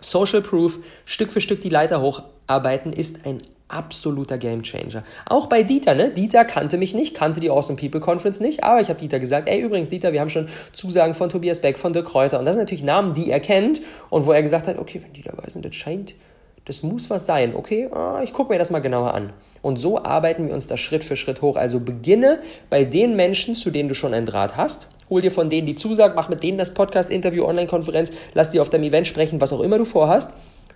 Social 0.00 0.42
Proof, 0.42 0.78
Stück 1.06 1.30
für 1.30 1.40
Stück 1.40 1.60
die 1.60 1.70
Leiter 1.70 2.02
hocharbeiten, 2.02 2.92
ist 2.92 3.24
ein 3.24 3.40
absoluter 3.68 4.38
Gamechanger. 4.38 5.02
Auch 5.26 5.46
bei 5.46 5.62
Dieter, 5.62 5.94
ne? 5.94 6.10
Dieter 6.10 6.44
kannte 6.44 6.76
mich 6.76 6.94
nicht, 6.94 7.14
kannte 7.14 7.40
die 7.40 7.50
Awesome 7.50 7.78
People 7.78 8.00
Conference 8.00 8.40
nicht, 8.40 8.62
aber 8.62 8.80
ich 8.80 8.88
habe 8.88 9.00
Dieter 9.00 9.20
gesagt, 9.20 9.48
ey, 9.48 9.60
übrigens, 9.60 9.88
Dieter, 9.88 10.12
wir 10.12 10.20
haben 10.20 10.30
schon 10.30 10.48
Zusagen 10.72 11.14
von 11.14 11.30
Tobias 11.30 11.60
Beck, 11.60 11.78
von 11.78 11.92
Dirk 11.92 12.06
Kräuter 12.06 12.38
und 12.38 12.44
das 12.44 12.54
sind 12.54 12.62
natürlich 12.62 12.84
Namen, 12.84 13.14
die 13.14 13.30
er 13.30 13.40
kennt 13.40 13.80
und 14.10 14.26
wo 14.26 14.32
er 14.32 14.42
gesagt 14.42 14.68
hat, 14.68 14.78
okay, 14.78 15.00
wenn 15.02 15.12
die 15.12 15.22
dabei 15.22 15.48
sind, 15.48 15.64
das 15.64 15.74
scheint, 15.74 16.14
das 16.66 16.82
muss 16.82 17.10
was 17.10 17.26
sein, 17.26 17.54
okay, 17.54 17.88
ah, 17.92 18.20
ich 18.22 18.32
gucke 18.32 18.52
mir 18.52 18.58
das 18.58 18.70
mal 18.70 18.80
genauer 18.80 19.14
an. 19.14 19.32
Und 19.60 19.80
so 19.80 20.02
arbeiten 20.02 20.46
wir 20.46 20.54
uns 20.54 20.66
da 20.66 20.76
Schritt 20.76 21.04
für 21.04 21.16
Schritt 21.16 21.42
hoch. 21.42 21.56
Also 21.56 21.80
beginne 21.80 22.38
bei 22.70 22.84
den 22.84 23.16
Menschen, 23.16 23.54
zu 23.54 23.70
denen 23.70 23.88
du 23.88 23.94
schon 23.94 24.14
einen 24.14 24.26
Draht 24.26 24.56
hast, 24.56 24.88
hol 25.10 25.20
dir 25.20 25.30
von 25.30 25.50
denen 25.50 25.66
die 25.66 25.76
Zusage, 25.76 26.14
mach 26.14 26.28
mit 26.28 26.42
denen 26.42 26.58
das 26.58 26.74
Podcast-Interview, 26.74 27.44
Online-Konferenz, 27.44 28.12
lass 28.34 28.50
die 28.50 28.60
auf 28.60 28.70
deinem 28.70 28.84
Event 28.84 29.06
sprechen, 29.06 29.40
was 29.40 29.52
auch 29.52 29.60
immer 29.60 29.78
du 29.78 29.84
vorhast 29.84 30.32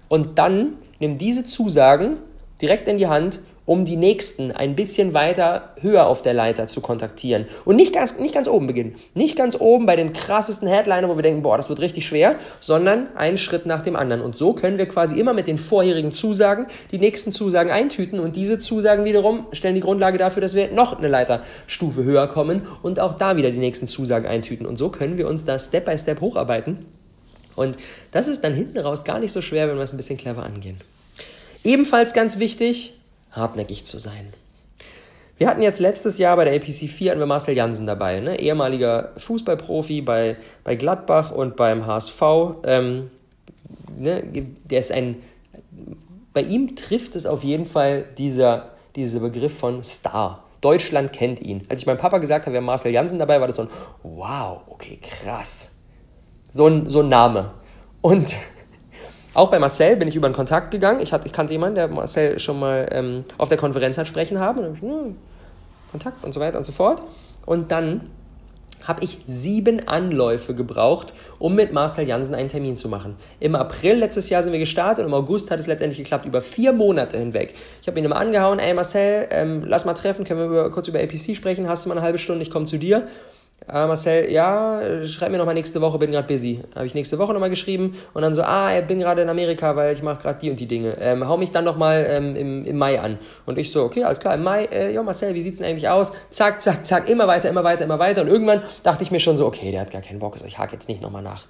und 0.08 0.38
dann 0.38 0.74
nimm 1.00 1.18
diese 1.18 1.44
Zusagen 1.44 2.18
direkt 2.60 2.88
in 2.88 2.98
die 2.98 3.06
Hand, 3.06 3.40
um 3.68 3.84
die 3.84 3.96
nächsten 3.96 4.50
ein 4.50 4.74
bisschen 4.74 5.12
weiter 5.12 5.74
höher 5.82 6.06
auf 6.06 6.22
der 6.22 6.32
Leiter 6.32 6.68
zu 6.68 6.80
kontaktieren. 6.80 7.44
Und 7.66 7.76
nicht 7.76 7.92
ganz, 7.92 8.18
nicht 8.18 8.32
ganz 8.32 8.48
oben 8.48 8.66
beginnen. 8.66 8.94
Nicht 9.12 9.36
ganz 9.36 9.60
oben 9.60 9.84
bei 9.84 9.94
den 9.94 10.14
krassesten 10.14 10.66
Headliner, 10.66 11.10
wo 11.10 11.16
wir 11.16 11.22
denken, 11.22 11.42
boah, 11.42 11.58
das 11.58 11.68
wird 11.68 11.80
richtig 11.80 12.06
schwer, 12.06 12.36
sondern 12.60 13.14
einen 13.14 13.36
Schritt 13.36 13.66
nach 13.66 13.82
dem 13.82 13.94
anderen. 13.94 14.22
Und 14.22 14.38
so 14.38 14.54
können 14.54 14.78
wir 14.78 14.86
quasi 14.86 15.20
immer 15.20 15.34
mit 15.34 15.46
den 15.46 15.58
vorherigen 15.58 16.14
Zusagen 16.14 16.66
die 16.92 16.98
nächsten 16.98 17.30
Zusagen 17.30 17.70
eintüten 17.70 18.20
und 18.20 18.36
diese 18.36 18.58
Zusagen 18.58 19.04
wiederum 19.04 19.46
stellen 19.52 19.74
die 19.74 19.82
Grundlage 19.82 20.16
dafür, 20.16 20.40
dass 20.40 20.54
wir 20.54 20.72
noch 20.72 20.96
eine 20.96 21.08
Leiterstufe 21.08 22.04
höher 22.04 22.26
kommen 22.26 22.66
und 22.82 22.98
auch 23.00 23.18
da 23.18 23.36
wieder 23.36 23.50
die 23.50 23.58
nächsten 23.58 23.86
Zusagen 23.86 24.26
eintüten. 24.26 24.64
Und 24.64 24.78
so 24.78 24.88
können 24.88 25.18
wir 25.18 25.28
uns 25.28 25.44
da 25.44 25.58
Step 25.58 25.84
by 25.84 25.98
Step 25.98 26.22
hocharbeiten. 26.22 26.86
Und 27.54 27.76
das 28.12 28.28
ist 28.28 28.44
dann 28.44 28.54
hinten 28.54 28.78
raus 28.78 29.04
gar 29.04 29.18
nicht 29.18 29.32
so 29.32 29.42
schwer, 29.42 29.68
wenn 29.68 29.76
wir 29.76 29.82
es 29.82 29.92
ein 29.92 29.98
bisschen 29.98 30.16
clever 30.16 30.42
angehen. 30.42 30.78
Ebenfalls 31.64 32.12
ganz 32.12 32.38
wichtig, 32.38 32.94
hartnäckig 33.32 33.84
zu 33.84 33.98
sein. 33.98 34.32
Wir 35.38 35.46
hatten 35.46 35.62
jetzt 35.62 35.78
letztes 35.78 36.18
Jahr 36.18 36.36
bei 36.36 36.44
der 36.44 36.54
APC 36.56 36.88
4 36.90 37.12
hatten 37.12 37.20
wir 37.20 37.26
Marcel 37.26 37.56
Jansen 37.56 37.86
dabei, 37.86 38.18
ne? 38.18 38.40
ehemaliger 38.40 39.12
Fußballprofi 39.18 40.02
bei, 40.02 40.36
bei 40.64 40.74
Gladbach 40.74 41.30
und 41.30 41.54
beim 41.54 41.86
HSV. 41.86 42.22
Ähm, 42.64 43.10
ne? 43.96 44.24
Der 44.68 44.80
ist 44.80 44.90
ein, 44.90 45.22
bei 46.32 46.42
ihm 46.42 46.74
trifft 46.74 47.14
es 47.14 47.24
auf 47.24 47.44
jeden 47.44 47.66
Fall 47.66 48.04
dieser, 48.18 48.70
dieser 48.96 49.20
Begriff 49.20 49.56
von 49.56 49.84
Star. 49.84 50.42
Deutschland 50.60 51.12
kennt 51.12 51.40
ihn. 51.40 51.64
Als 51.68 51.82
ich 51.82 51.86
meinem 51.86 51.98
Papa 51.98 52.18
gesagt 52.18 52.46
habe, 52.46 52.54
wir 52.54 52.58
haben 52.58 52.66
Marcel 52.66 52.92
Jansen 52.92 53.20
dabei, 53.20 53.38
war 53.38 53.46
das 53.46 53.56
so 53.56 53.62
ein 53.62 53.68
Wow, 54.02 54.62
okay, 54.66 54.98
krass. 55.00 55.70
So 56.50 56.66
ein, 56.66 56.88
so 56.88 57.00
ein 57.00 57.08
Name. 57.08 57.52
Und 58.00 58.36
auch 59.38 59.50
bei 59.50 59.58
Marcel 59.58 59.96
bin 59.96 60.08
ich 60.08 60.16
über 60.16 60.26
einen 60.26 60.34
Kontakt 60.34 60.72
gegangen. 60.72 61.00
Ich, 61.00 61.12
hatte, 61.12 61.26
ich 61.26 61.32
kannte 61.32 61.52
jemanden, 61.52 61.76
der 61.76 61.88
Marcel 61.88 62.38
schon 62.40 62.58
mal 62.58 62.88
ähm, 62.90 63.24
auf 63.38 63.48
der 63.48 63.56
Konferenz 63.56 63.96
hat 63.96 64.08
sprechen 64.08 64.40
haben. 64.40 64.64
Und 64.64 64.74
ich, 64.74 64.82
hm, 64.82 65.16
Kontakt 65.92 66.24
und 66.24 66.34
so 66.34 66.40
weiter 66.40 66.58
und 66.58 66.64
so 66.64 66.72
fort. 66.72 67.02
Und 67.46 67.70
dann 67.70 68.02
habe 68.82 69.04
ich 69.04 69.22
sieben 69.26 69.86
Anläufe 69.86 70.54
gebraucht, 70.54 71.12
um 71.38 71.54
mit 71.54 71.72
Marcel 71.72 72.06
Jansen 72.06 72.34
einen 72.34 72.48
Termin 72.48 72.76
zu 72.76 72.88
machen. 72.88 73.16
Im 73.38 73.54
April 73.54 73.96
letztes 73.96 74.28
Jahr 74.28 74.42
sind 74.42 74.52
wir 74.52 74.58
gestartet 74.58 75.04
und 75.04 75.10
im 75.10 75.14
August 75.14 75.50
hat 75.50 75.60
es 75.60 75.66
letztendlich 75.66 75.98
geklappt, 75.98 76.26
über 76.26 76.42
vier 76.42 76.72
Monate 76.72 77.18
hinweg. 77.18 77.54
Ich 77.80 77.86
habe 77.86 77.98
ihn 77.98 78.04
immer 78.04 78.16
angehauen, 78.16 78.58
ey 78.58 78.74
Marcel, 78.74 79.28
ähm, 79.30 79.62
lass 79.66 79.84
mal 79.84 79.94
treffen, 79.94 80.24
können 80.24 80.40
wir 80.40 80.46
über, 80.46 80.70
kurz 80.70 80.88
über 80.88 81.00
APC 81.00 81.36
sprechen, 81.36 81.68
hast 81.68 81.84
du 81.84 81.90
mal 81.90 81.96
eine 81.96 82.02
halbe 82.02 82.18
Stunde, 82.18 82.42
ich 82.42 82.50
komme 82.50 82.66
zu 82.66 82.78
dir. 82.78 83.06
Ah, 83.66 83.86
Marcel, 83.86 84.30
ja, 84.30 84.80
schreib 85.06 85.30
mir 85.30 85.36
nochmal 85.36 85.54
nächste 85.54 85.80
Woche, 85.82 85.98
bin 85.98 86.10
gerade 86.10 86.26
busy. 86.26 86.60
Habe 86.74 86.86
ich 86.86 86.94
nächste 86.94 87.18
Woche 87.18 87.34
nochmal 87.34 87.50
geschrieben 87.50 87.96
und 88.14 88.22
dann 88.22 88.32
so, 88.32 88.42
ah, 88.42 88.74
ich 88.74 88.86
bin 88.86 88.98
gerade 88.98 89.20
in 89.20 89.28
Amerika, 89.28 89.76
weil 89.76 89.92
ich 89.92 90.02
mache 90.02 90.22
gerade 90.22 90.38
die 90.38 90.50
und 90.50 90.58
die 90.58 90.66
Dinge. 90.66 90.96
Ähm, 90.98 91.28
hau 91.28 91.36
mich 91.36 91.50
dann 91.50 91.64
nochmal 91.64 92.06
ähm, 92.08 92.34
im, 92.34 92.64
im 92.64 92.78
Mai 92.78 92.98
an. 92.98 93.18
Und 93.44 93.58
ich 93.58 93.70
so, 93.70 93.82
okay, 93.82 94.04
alles 94.04 94.20
klar, 94.20 94.36
im 94.36 94.42
Mai, 94.42 94.64
äh, 94.66 94.94
ja, 94.94 95.02
Marcel, 95.02 95.34
wie 95.34 95.42
sieht's 95.42 95.58
denn 95.58 95.66
eigentlich 95.66 95.88
aus? 95.88 96.12
Zack, 96.30 96.62
zack, 96.62 96.86
zack, 96.86 97.10
immer 97.10 97.26
weiter, 97.26 97.50
immer 97.50 97.62
weiter, 97.62 97.84
immer 97.84 97.98
weiter. 97.98 98.22
Und 98.22 98.28
irgendwann 98.28 98.62
dachte 98.84 99.02
ich 99.02 99.10
mir 99.10 99.20
schon 99.20 99.36
so, 99.36 99.44
okay, 99.44 99.70
der 99.70 99.82
hat 99.82 99.90
gar 99.90 100.02
keinen 100.02 100.20
Bock, 100.20 100.38
so, 100.38 100.46
ich 100.46 100.58
hake 100.58 100.72
jetzt 100.72 100.88
nicht 100.88 101.02
nochmal 101.02 101.22
nach. 101.22 101.44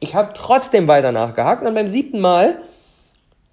Ich 0.00 0.14
habe 0.14 0.32
trotzdem 0.34 0.88
weiter 0.88 1.10
nachgehakt 1.12 1.64
und 1.66 1.74
beim 1.74 1.88
siebten 1.88 2.20
Mal 2.20 2.58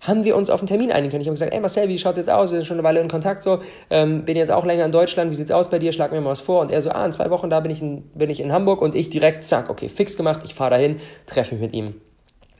haben 0.01 0.23
wir 0.23 0.35
uns 0.35 0.49
auf 0.49 0.61
einen 0.61 0.67
Termin 0.67 0.91
einigen 0.91 1.11
können. 1.11 1.21
Ich 1.21 1.27
habe 1.27 1.33
gesagt, 1.33 1.53
ey 1.53 1.59
Marcel, 1.59 1.89
wie 1.89 1.97
schaut's 1.97 2.17
jetzt 2.17 2.29
aus? 2.29 2.51
Wir 2.51 2.59
sind 2.59 2.67
schon 2.67 2.77
eine 2.77 2.87
Weile 2.87 2.99
in 3.01 3.09
Kontakt, 3.09 3.43
so, 3.43 3.61
ähm, 3.89 4.23
bin 4.23 4.37
jetzt 4.37 4.51
auch 4.51 4.65
länger 4.65 4.85
in 4.85 4.91
Deutschland, 4.91 5.31
wie 5.31 5.35
sieht's 5.35 5.51
aus 5.51 5.69
bei 5.69 5.79
dir? 5.79 5.91
Schlag 5.91 6.11
mir 6.11 6.21
mal 6.21 6.31
was 6.31 6.39
vor. 6.39 6.61
Und 6.61 6.71
er 6.71 6.81
so, 6.81 6.89
ah, 6.91 7.05
in 7.05 7.11
zwei 7.11 7.29
Wochen 7.29 7.49
da 7.49 7.59
bin 7.59 7.71
ich 7.71 7.81
in, 7.81 8.03
bin 8.13 8.29
ich 8.29 8.39
in 8.39 8.51
Hamburg 8.51 8.81
und 8.81 8.95
ich 8.95 9.09
direkt, 9.09 9.43
zack, 9.45 9.69
okay, 9.69 9.89
fix 9.89 10.15
gemacht, 10.15 10.41
ich 10.45 10.53
fahre 10.53 10.71
dahin, 10.71 10.97
treffe 11.25 11.55
mich 11.55 11.61
mit 11.61 11.73
ihm. 11.73 11.95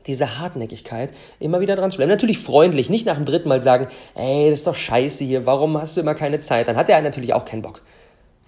Diese 0.08 0.40
Hartnäckigkeit, 0.40 1.12
immer 1.40 1.60
wieder 1.60 1.76
dran 1.76 1.92
zu 1.92 1.98
bleiben. 1.98 2.10
Natürlich 2.10 2.40
freundlich, 2.40 2.90
nicht 2.90 3.06
nach 3.06 3.16
dem 3.16 3.26
dritten 3.26 3.48
Mal 3.48 3.62
sagen, 3.62 3.88
ey, 4.16 4.50
das 4.50 4.60
ist 4.60 4.68
doch 4.68 4.76
scheiße 4.76 5.24
hier, 5.24 5.46
warum 5.46 5.80
hast 5.80 5.96
du 5.96 6.02
immer 6.02 6.16
keine 6.16 6.40
Zeit? 6.40 6.68
Dann 6.68 6.78
hat 6.78 6.90
er 6.90 7.02
natürlich 7.02 7.34
auch 7.34 7.46
keinen 7.46 7.62
Bock. 7.62 7.82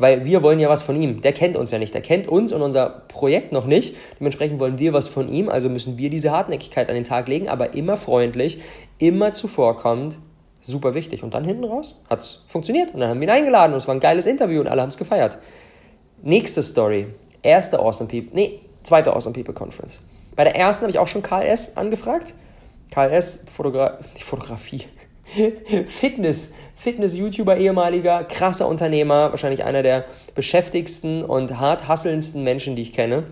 Weil 0.01 0.25
wir 0.25 0.41
wollen 0.41 0.59
ja 0.59 0.67
was 0.67 0.81
von 0.81 0.99
ihm. 0.99 1.21
Der 1.21 1.31
kennt 1.31 1.55
uns 1.55 1.69
ja 1.69 1.77
nicht. 1.77 1.93
Der 1.93 2.01
kennt 2.01 2.27
uns 2.27 2.51
und 2.51 2.63
unser 2.63 3.03
Projekt 3.07 3.51
noch 3.51 3.65
nicht. 3.65 3.95
Dementsprechend 4.19 4.59
wollen 4.59 4.79
wir 4.79 4.93
was 4.93 5.07
von 5.07 5.29
ihm. 5.29 5.47
Also 5.47 5.69
müssen 5.69 5.99
wir 5.99 6.09
diese 6.09 6.31
Hartnäckigkeit 6.31 6.89
an 6.89 6.95
den 6.95 7.03
Tag 7.03 7.27
legen, 7.27 7.49
aber 7.49 7.75
immer 7.75 7.97
freundlich, 7.97 8.59
immer 8.97 9.31
zuvorkommend. 9.31 10.17
Super 10.59 10.95
wichtig. 10.95 11.21
Und 11.23 11.35
dann 11.35 11.45
hinten 11.45 11.65
raus 11.65 12.01
hat 12.09 12.19
es 12.19 12.41
funktioniert. 12.47 12.95
Und 12.95 12.99
dann 12.99 13.09
haben 13.09 13.21
wir 13.21 13.27
ihn 13.27 13.31
eingeladen 13.31 13.73
und 13.73 13.77
es 13.77 13.87
war 13.87 13.93
ein 13.93 13.99
geiles 13.99 14.25
Interview 14.25 14.59
und 14.59 14.67
alle 14.67 14.81
haben 14.81 14.89
es 14.89 14.97
gefeiert. 14.97 15.37
Nächste 16.23 16.63
Story. 16.63 17.07
Erste 17.43 17.79
Awesome 17.79 18.09
People. 18.09 18.29
Nee, 18.33 18.59
zweite 18.81 19.13
Awesome 19.13 19.35
People 19.35 19.53
Conference. 19.53 20.01
Bei 20.35 20.43
der 20.43 20.55
ersten 20.55 20.83
habe 20.83 20.91
ich 20.91 20.97
auch 20.97 21.07
schon 21.07 21.21
KS 21.21 21.77
angefragt. 21.77 22.33
KS, 22.89 23.45
Fotogra 23.51 23.99
Fotografie. 24.19 24.85
Fitness, 25.85 26.55
Fitness-YouTuber, 26.75 27.57
ehemaliger, 27.57 28.23
krasser 28.23 28.67
Unternehmer, 28.67 29.31
wahrscheinlich 29.31 29.63
einer 29.63 29.83
der 29.83 30.05
beschäftigsten 30.35 31.23
und 31.23 31.59
hart 31.59 31.87
hasselndsten 31.87 32.43
Menschen, 32.43 32.75
die 32.75 32.81
ich 32.81 32.93
kenne. 32.93 33.23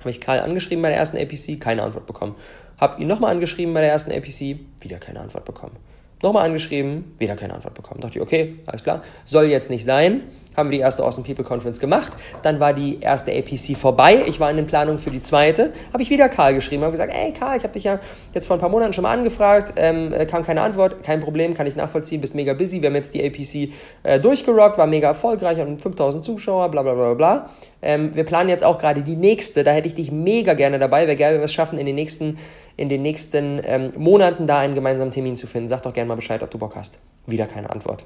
Habe 0.00 0.10
ich 0.10 0.20
Karl 0.20 0.40
angeschrieben 0.40 0.82
bei 0.82 0.88
der 0.88 0.98
ersten 0.98 1.16
APC, 1.16 1.60
keine 1.60 1.82
Antwort 1.82 2.06
bekommen. 2.06 2.34
Habe 2.78 3.00
ihn 3.00 3.06
nochmal 3.06 3.30
angeschrieben 3.30 3.72
bei 3.72 3.80
der 3.80 3.90
ersten 3.90 4.10
APC, 4.10 4.58
wieder 4.80 4.98
keine 4.98 5.20
Antwort 5.20 5.44
bekommen. 5.44 5.76
Nochmal 6.22 6.46
angeschrieben, 6.46 7.14
wieder 7.18 7.36
keine 7.36 7.54
Antwort 7.54 7.74
bekommen. 7.74 8.00
Dachte 8.00 8.18
ich, 8.18 8.22
okay, 8.22 8.56
alles 8.66 8.82
klar, 8.82 9.02
soll 9.24 9.46
jetzt 9.46 9.70
nicht 9.70 9.84
sein 9.84 10.22
haben 10.56 10.70
wir 10.70 10.78
die 10.78 10.82
erste 10.82 11.02
Awesome 11.02 11.26
People 11.26 11.44
Conference 11.44 11.80
gemacht. 11.80 12.12
Dann 12.42 12.60
war 12.60 12.72
die 12.72 13.00
erste 13.00 13.32
APC 13.32 13.76
vorbei. 13.76 14.22
Ich 14.26 14.40
war 14.40 14.50
in 14.50 14.56
den 14.56 14.66
Planungen 14.66 14.98
für 14.98 15.10
die 15.10 15.20
zweite. 15.20 15.72
Habe 15.92 16.02
ich 16.02 16.10
wieder 16.10 16.28
Karl 16.28 16.54
geschrieben. 16.54 16.82
Habe 16.82 16.92
gesagt, 16.92 17.12
ey 17.14 17.32
Karl, 17.32 17.56
ich 17.56 17.62
habe 17.62 17.72
dich 17.72 17.84
ja 17.84 18.00
jetzt 18.34 18.46
vor 18.46 18.56
ein 18.56 18.60
paar 18.60 18.68
Monaten 18.68 18.92
schon 18.92 19.02
mal 19.02 19.12
angefragt. 19.16 19.74
Ähm, 19.76 20.12
äh, 20.12 20.26
kam 20.26 20.42
keine 20.44 20.62
Antwort. 20.62 21.02
Kein 21.02 21.20
Problem, 21.20 21.54
kann 21.54 21.66
ich 21.66 21.76
nachvollziehen. 21.76 22.20
Bist 22.20 22.34
mega 22.34 22.54
busy. 22.54 22.82
Wir 22.82 22.88
haben 22.88 22.96
jetzt 22.96 23.14
die 23.14 23.24
APC 23.24 23.72
äh, 24.02 24.20
durchgerockt, 24.20 24.78
war 24.78 24.86
mega 24.86 25.08
erfolgreich, 25.08 25.58
haben 25.58 25.78
5000 25.78 26.22
Zuschauer, 26.22 26.70
bla 26.70 26.82
bla 26.82 26.94
bla 26.94 27.14
bla. 27.14 27.50
Ähm, 27.80 28.14
wir 28.14 28.24
planen 28.24 28.48
jetzt 28.48 28.64
auch 28.64 28.78
gerade 28.78 29.02
die 29.02 29.16
nächste. 29.16 29.64
Da 29.64 29.72
hätte 29.72 29.88
ich 29.88 29.94
dich 29.94 30.12
mega 30.12 30.54
gerne 30.54 30.78
dabei. 30.78 31.06
Wäre 31.06 31.16
geil, 31.16 31.34
wenn 31.34 31.40
wir 31.40 31.46
es 31.46 31.52
schaffen, 31.52 31.78
in 31.78 31.86
den 31.86 31.94
nächsten, 31.94 32.38
in 32.76 32.88
den 32.88 33.02
nächsten 33.02 33.60
ähm, 33.64 33.92
Monaten 33.96 34.46
da 34.46 34.58
einen 34.58 34.74
gemeinsamen 34.74 35.10
Termin 35.10 35.36
zu 35.36 35.46
finden. 35.46 35.68
Sag 35.68 35.82
doch 35.82 35.92
gerne 35.92 36.08
mal 36.08 36.14
Bescheid, 36.14 36.42
ob 36.42 36.50
du 36.50 36.58
Bock 36.58 36.76
hast. 36.76 37.00
Wieder 37.26 37.46
keine 37.46 37.70
Antwort. 37.70 38.04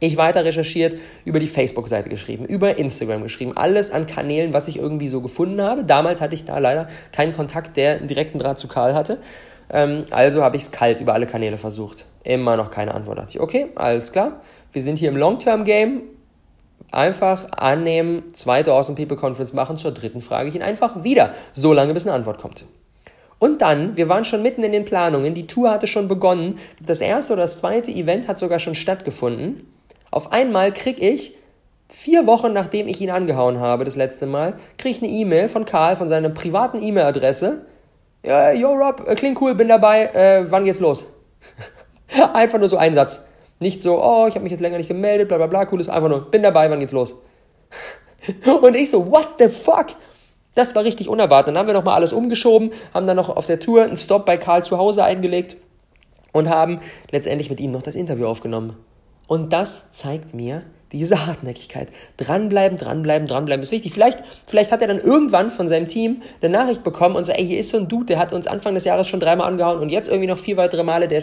Ich 0.00 0.16
weiter 0.16 0.44
recherchiert, 0.44 0.96
über 1.24 1.40
die 1.40 1.48
Facebook-Seite 1.48 2.08
geschrieben, 2.08 2.44
über 2.44 2.78
Instagram 2.78 3.24
geschrieben, 3.24 3.56
alles 3.56 3.90
an 3.90 4.06
Kanälen, 4.06 4.52
was 4.52 4.68
ich 4.68 4.78
irgendwie 4.78 5.08
so 5.08 5.20
gefunden 5.20 5.60
habe. 5.60 5.84
Damals 5.84 6.20
hatte 6.20 6.34
ich 6.34 6.44
da 6.44 6.58
leider 6.58 6.86
keinen 7.10 7.34
Kontakt, 7.34 7.76
der 7.76 7.96
einen 7.96 8.06
direkten 8.06 8.38
Draht 8.38 8.60
zu 8.60 8.68
Karl 8.68 8.94
hatte. 8.94 9.18
Ähm, 9.70 10.04
also 10.10 10.42
habe 10.42 10.56
ich 10.56 10.62
es 10.62 10.70
kalt 10.70 11.00
über 11.00 11.14
alle 11.14 11.26
Kanäle 11.26 11.58
versucht. 11.58 12.06
Immer 12.22 12.56
noch 12.56 12.70
keine 12.70 12.94
Antwort. 12.94 13.18
Dachte 13.18 13.30
ich, 13.30 13.40
okay, 13.40 13.66
alles 13.74 14.12
klar. 14.12 14.40
Wir 14.72 14.82
sind 14.82 14.98
hier 14.98 15.08
im 15.08 15.16
Long-Term-Game. 15.16 16.02
Einfach 16.90 17.46
annehmen, 17.52 18.32
zweite 18.32 18.72
Awesome 18.72 18.96
People 18.96 19.16
Conference 19.16 19.52
machen. 19.52 19.76
Zur 19.76 19.92
dritten 19.92 20.20
frage 20.20 20.48
ich 20.48 20.54
ihn 20.54 20.62
einfach 20.62 21.02
wieder, 21.02 21.34
so 21.52 21.72
lange 21.72 21.92
bis 21.92 22.06
eine 22.06 22.14
Antwort 22.14 22.38
kommt. 22.38 22.64
Und 23.38 23.62
dann, 23.62 23.96
wir 23.96 24.08
waren 24.08 24.24
schon 24.24 24.42
mitten 24.42 24.64
in 24.64 24.72
den 24.72 24.84
Planungen, 24.84 25.34
die 25.34 25.46
Tour 25.46 25.70
hatte 25.70 25.86
schon 25.86 26.08
begonnen, 26.08 26.58
das 26.84 27.00
erste 27.00 27.34
oder 27.34 27.42
das 27.42 27.58
zweite 27.58 27.90
Event 27.90 28.26
hat 28.26 28.38
sogar 28.38 28.58
schon 28.58 28.74
stattgefunden. 28.74 29.72
Auf 30.10 30.32
einmal 30.32 30.72
krieg 30.72 31.00
ich, 31.00 31.34
vier 31.88 32.26
Wochen 32.26 32.52
nachdem 32.52 32.88
ich 32.88 33.00
ihn 33.00 33.10
angehauen 33.10 33.60
habe, 33.60 33.84
das 33.84 33.96
letzte 33.96 34.26
Mal, 34.26 34.54
krieg 34.76 34.92
ich 34.92 35.02
eine 35.02 35.12
E-Mail 35.12 35.48
von 35.48 35.64
Karl, 35.64 35.96
von 35.96 36.08
seiner 36.08 36.30
privaten 36.30 36.82
E-Mail-Adresse. 36.82 37.64
Ja, 38.24 38.50
yo 38.52 38.72
Rob, 38.72 39.04
äh, 39.06 39.14
klingt 39.14 39.40
cool, 39.40 39.54
bin 39.54 39.68
dabei, 39.68 40.06
äh, 40.06 40.50
wann 40.50 40.64
geht's 40.64 40.80
los? 40.80 41.06
einfach 42.34 42.58
nur 42.58 42.68
so 42.68 42.76
ein 42.76 42.94
Satz. 42.94 43.28
Nicht 43.60 43.82
so, 43.82 44.02
oh, 44.02 44.26
ich 44.26 44.34
habe 44.34 44.42
mich 44.42 44.52
jetzt 44.52 44.60
länger 44.60 44.78
nicht 44.78 44.88
gemeldet, 44.88 45.28
bla 45.28 45.36
bla 45.36 45.46
bla, 45.46 45.64
cooles, 45.66 45.88
einfach 45.88 46.08
nur, 46.08 46.30
bin 46.30 46.42
dabei, 46.42 46.68
wann 46.70 46.80
geht's 46.80 46.92
los? 46.92 47.22
Und 48.60 48.76
ich 48.76 48.90
so, 48.90 49.10
what 49.10 49.28
the 49.38 49.48
fuck? 49.48 49.86
Das 50.58 50.74
war 50.74 50.82
richtig 50.82 51.08
unerwartet. 51.08 51.54
Dann 51.54 51.58
haben 51.58 51.68
wir 51.68 51.74
nochmal 51.74 51.94
alles 51.94 52.12
umgeschoben, 52.12 52.72
haben 52.92 53.06
dann 53.06 53.16
noch 53.16 53.28
auf 53.28 53.46
der 53.46 53.60
Tour 53.60 53.84
einen 53.84 53.96
Stop 53.96 54.26
bei 54.26 54.36
Karl 54.36 54.64
zu 54.64 54.76
Hause 54.76 55.04
eingelegt 55.04 55.56
und 56.32 56.48
haben 56.48 56.80
letztendlich 57.12 57.48
mit 57.48 57.60
ihm 57.60 57.70
noch 57.70 57.82
das 57.82 57.94
Interview 57.94 58.26
aufgenommen. 58.26 58.74
Und 59.28 59.52
das 59.52 59.92
zeigt 59.92 60.34
mir 60.34 60.64
diese 60.90 61.26
Hartnäckigkeit. 61.28 61.90
Dranbleiben, 62.16 62.76
dranbleiben, 62.76 63.28
dranbleiben 63.28 63.62
ist 63.62 63.70
wichtig. 63.70 63.92
Vielleicht, 63.92 64.18
vielleicht 64.48 64.72
hat 64.72 64.82
er 64.82 64.88
dann 64.88 64.98
irgendwann 64.98 65.52
von 65.52 65.68
seinem 65.68 65.86
Team 65.86 66.22
eine 66.42 66.50
Nachricht 66.50 66.82
bekommen 66.82 67.14
und 67.14 67.24
sagt, 67.24 67.38
ey, 67.38 67.46
hier 67.46 67.60
ist 67.60 67.70
so 67.70 67.76
ein 67.76 67.86
Dude, 67.86 68.06
der 68.06 68.18
hat 68.18 68.32
uns 68.32 68.48
Anfang 68.48 68.74
des 68.74 68.84
Jahres 68.84 69.06
schon 69.06 69.20
dreimal 69.20 69.46
angehauen 69.46 69.78
und 69.78 69.90
jetzt 69.90 70.08
irgendwie 70.08 70.26
noch 70.26 70.38
vier 70.38 70.56
weitere 70.56 70.82
Male, 70.82 71.06
der, 71.06 71.22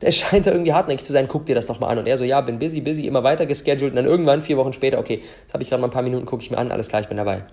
der 0.00 0.10
scheint 0.10 0.46
da 0.46 0.52
irgendwie 0.52 0.72
hartnäckig 0.72 1.04
zu 1.04 1.12
sein, 1.12 1.28
guck 1.28 1.44
dir 1.44 1.54
das 1.54 1.66
doch 1.66 1.80
mal 1.80 1.88
an. 1.88 1.98
Und 1.98 2.06
er 2.06 2.16
so, 2.16 2.24
ja, 2.24 2.40
bin 2.40 2.58
busy, 2.58 2.80
busy, 2.80 3.06
immer 3.06 3.24
weiter 3.24 3.44
gescheduled 3.44 3.92
und 3.92 3.96
dann 3.96 4.06
irgendwann, 4.06 4.40
vier 4.40 4.56
Wochen 4.56 4.72
später, 4.72 4.98
okay, 4.98 5.20
jetzt 5.42 5.52
habe 5.52 5.62
ich 5.62 5.68
gerade 5.68 5.82
mal 5.82 5.88
ein 5.88 5.92
paar 5.92 6.02
Minuten, 6.02 6.24
gucke 6.24 6.42
ich 6.42 6.50
mir 6.50 6.56
an, 6.56 6.70
alles 6.72 6.88
klar, 6.88 7.02
ich 7.02 7.08
bin 7.08 7.18
dabei. 7.18 7.44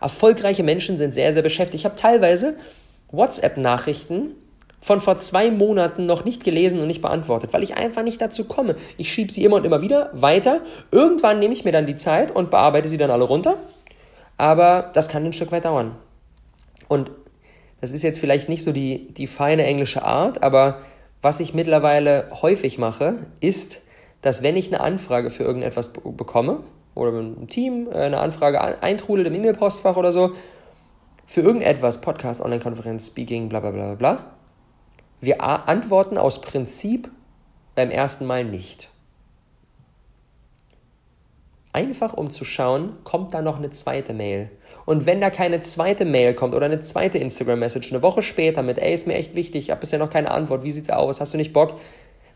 Erfolgreiche 0.00 0.62
Menschen 0.62 0.96
sind 0.96 1.14
sehr, 1.14 1.32
sehr 1.32 1.42
beschäftigt. 1.42 1.80
Ich 1.80 1.84
habe 1.84 1.96
teilweise 1.96 2.56
WhatsApp-Nachrichten 3.10 4.32
von 4.80 5.00
vor 5.00 5.18
zwei 5.18 5.50
Monaten 5.50 6.06
noch 6.06 6.24
nicht 6.24 6.44
gelesen 6.44 6.80
und 6.80 6.86
nicht 6.86 7.02
beantwortet, 7.02 7.52
weil 7.52 7.62
ich 7.62 7.76
einfach 7.76 8.02
nicht 8.02 8.20
dazu 8.20 8.44
komme. 8.44 8.76
Ich 8.96 9.12
schiebe 9.12 9.32
sie 9.32 9.44
immer 9.44 9.56
und 9.56 9.64
immer 9.64 9.80
wieder 9.80 10.10
weiter. 10.12 10.60
Irgendwann 10.92 11.38
nehme 11.38 11.54
ich 11.54 11.64
mir 11.64 11.72
dann 11.72 11.86
die 11.86 11.96
Zeit 11.96 12.30
und 12.30 12.50
bearbeite 12.50 12.88
sie 12.88 12.98
dann 12.98 13.10
alle 13.10 13.24
runter. 13.24 13.56
Aber 14.36 14.90
das 14.94 15.08
kann 15.08 15.24
ein 15.24 15.32
Stück 15.32 15.50
weit 15.50 15.64
dauern. 15.64 15.96
Und 16.88 17.10
das 17.80 17.90
ist 17.90 18.02
jetzt 18.02 18.18
vielleicht 18.18 18.48
nicht 18.48 18.62
so 18.62 18.72
die, 18.72 19.12
die 19.12 19.26
feine 19.26 19.64
englische 19.64 20.04
Art, 20.04 20.42
aber 20.42 20.80
was 21.22 21.40
ich 21.40 21.54
mittlerweile 21.54 22.28
häufig 22.42 22.78
mache, 22.78 23.26
ist, 23.40 23.80
dass 24.22 24.42
wenn 24.42 24.56
ich 24.56 24.68
eine 24.68 24.80
Anfrage 24.80 25.30
für 25.30 25.42
irgendetwas 25.42 25.92
bekomme, 25.92 26.60
oder 26.96 27.12
ein 27.12 27.46
Team 27.46 27.88
äh, 27.92 27.98
eine 27.98 28.18
Anfrage 28.18 28.82
eintrudelt 28.82 29.28
im 29.28 29.34
E-Mail-Postfach 29.34 29.96
oder 29.96 30.10
so, 30.10 30.32
für 31.26 31.40
irgendetwas, 31.40 32.00
Podcast, 32.00 32.40
Online-Konferenz, 32.40 33.08
Speaking, 33.08 33.48
bla 33.48 33.60
bla 33.60 33.70
bla 33.70 33.94
bla, 33.94 34.24
wir 35.20 35.42
antworten 35.42 36.18
aus 36.18 36.40
Prinzip 36.40 37.10
beim 37.74 37.90
ersten 37.90 38.26
Mal 38.26 38.44
nicht. 38.44 38.90
Einfach 41.72 42.14
um 42.14 42.30
zu 42.30 42.46
schauen, 42.46 43.04
kommt 43.04 43.34
da 43.34 43.42
noch 43.42 43.58
eine 43.58 43.68
zweite 43.68 44.14
Mail. 44.14 44.50
Und 44.86 45.04
wenn 45.04 45.20
da 45.20 45.28
keine 45.28 45.60
zweite 45.60 46.06
Mail 46.06 46.32
kommt 46.32 46.54
oder 46.54 46.64
eine 46.64 46.80
zweite 46.80 47.18
Instagram-Message 47.18 47.92
eine 47.92 48.02
Woche 48.02 48.22
später 48.22 48.62
mit, 48.62 48.78
ey, 48.78 48.94
ist 48.94 49.06
mir 49.06 49.14
echt 49.14 49.34
wichtig, 49.34 49.64
ich 49.64 49.70
habe 49.70 49.80
bisher 49.80 49.98
noch 49.98 50.08
keine 50.08 50.30
Antwort, 50.30 50.62
wie 50.62 50.70
sieht's 50.70 50.88
aus, 50.88 51.20
hast 51.20 51.34
du 51.34 51.38
nicht 51.38 51.52
Bock? 51.52 51.74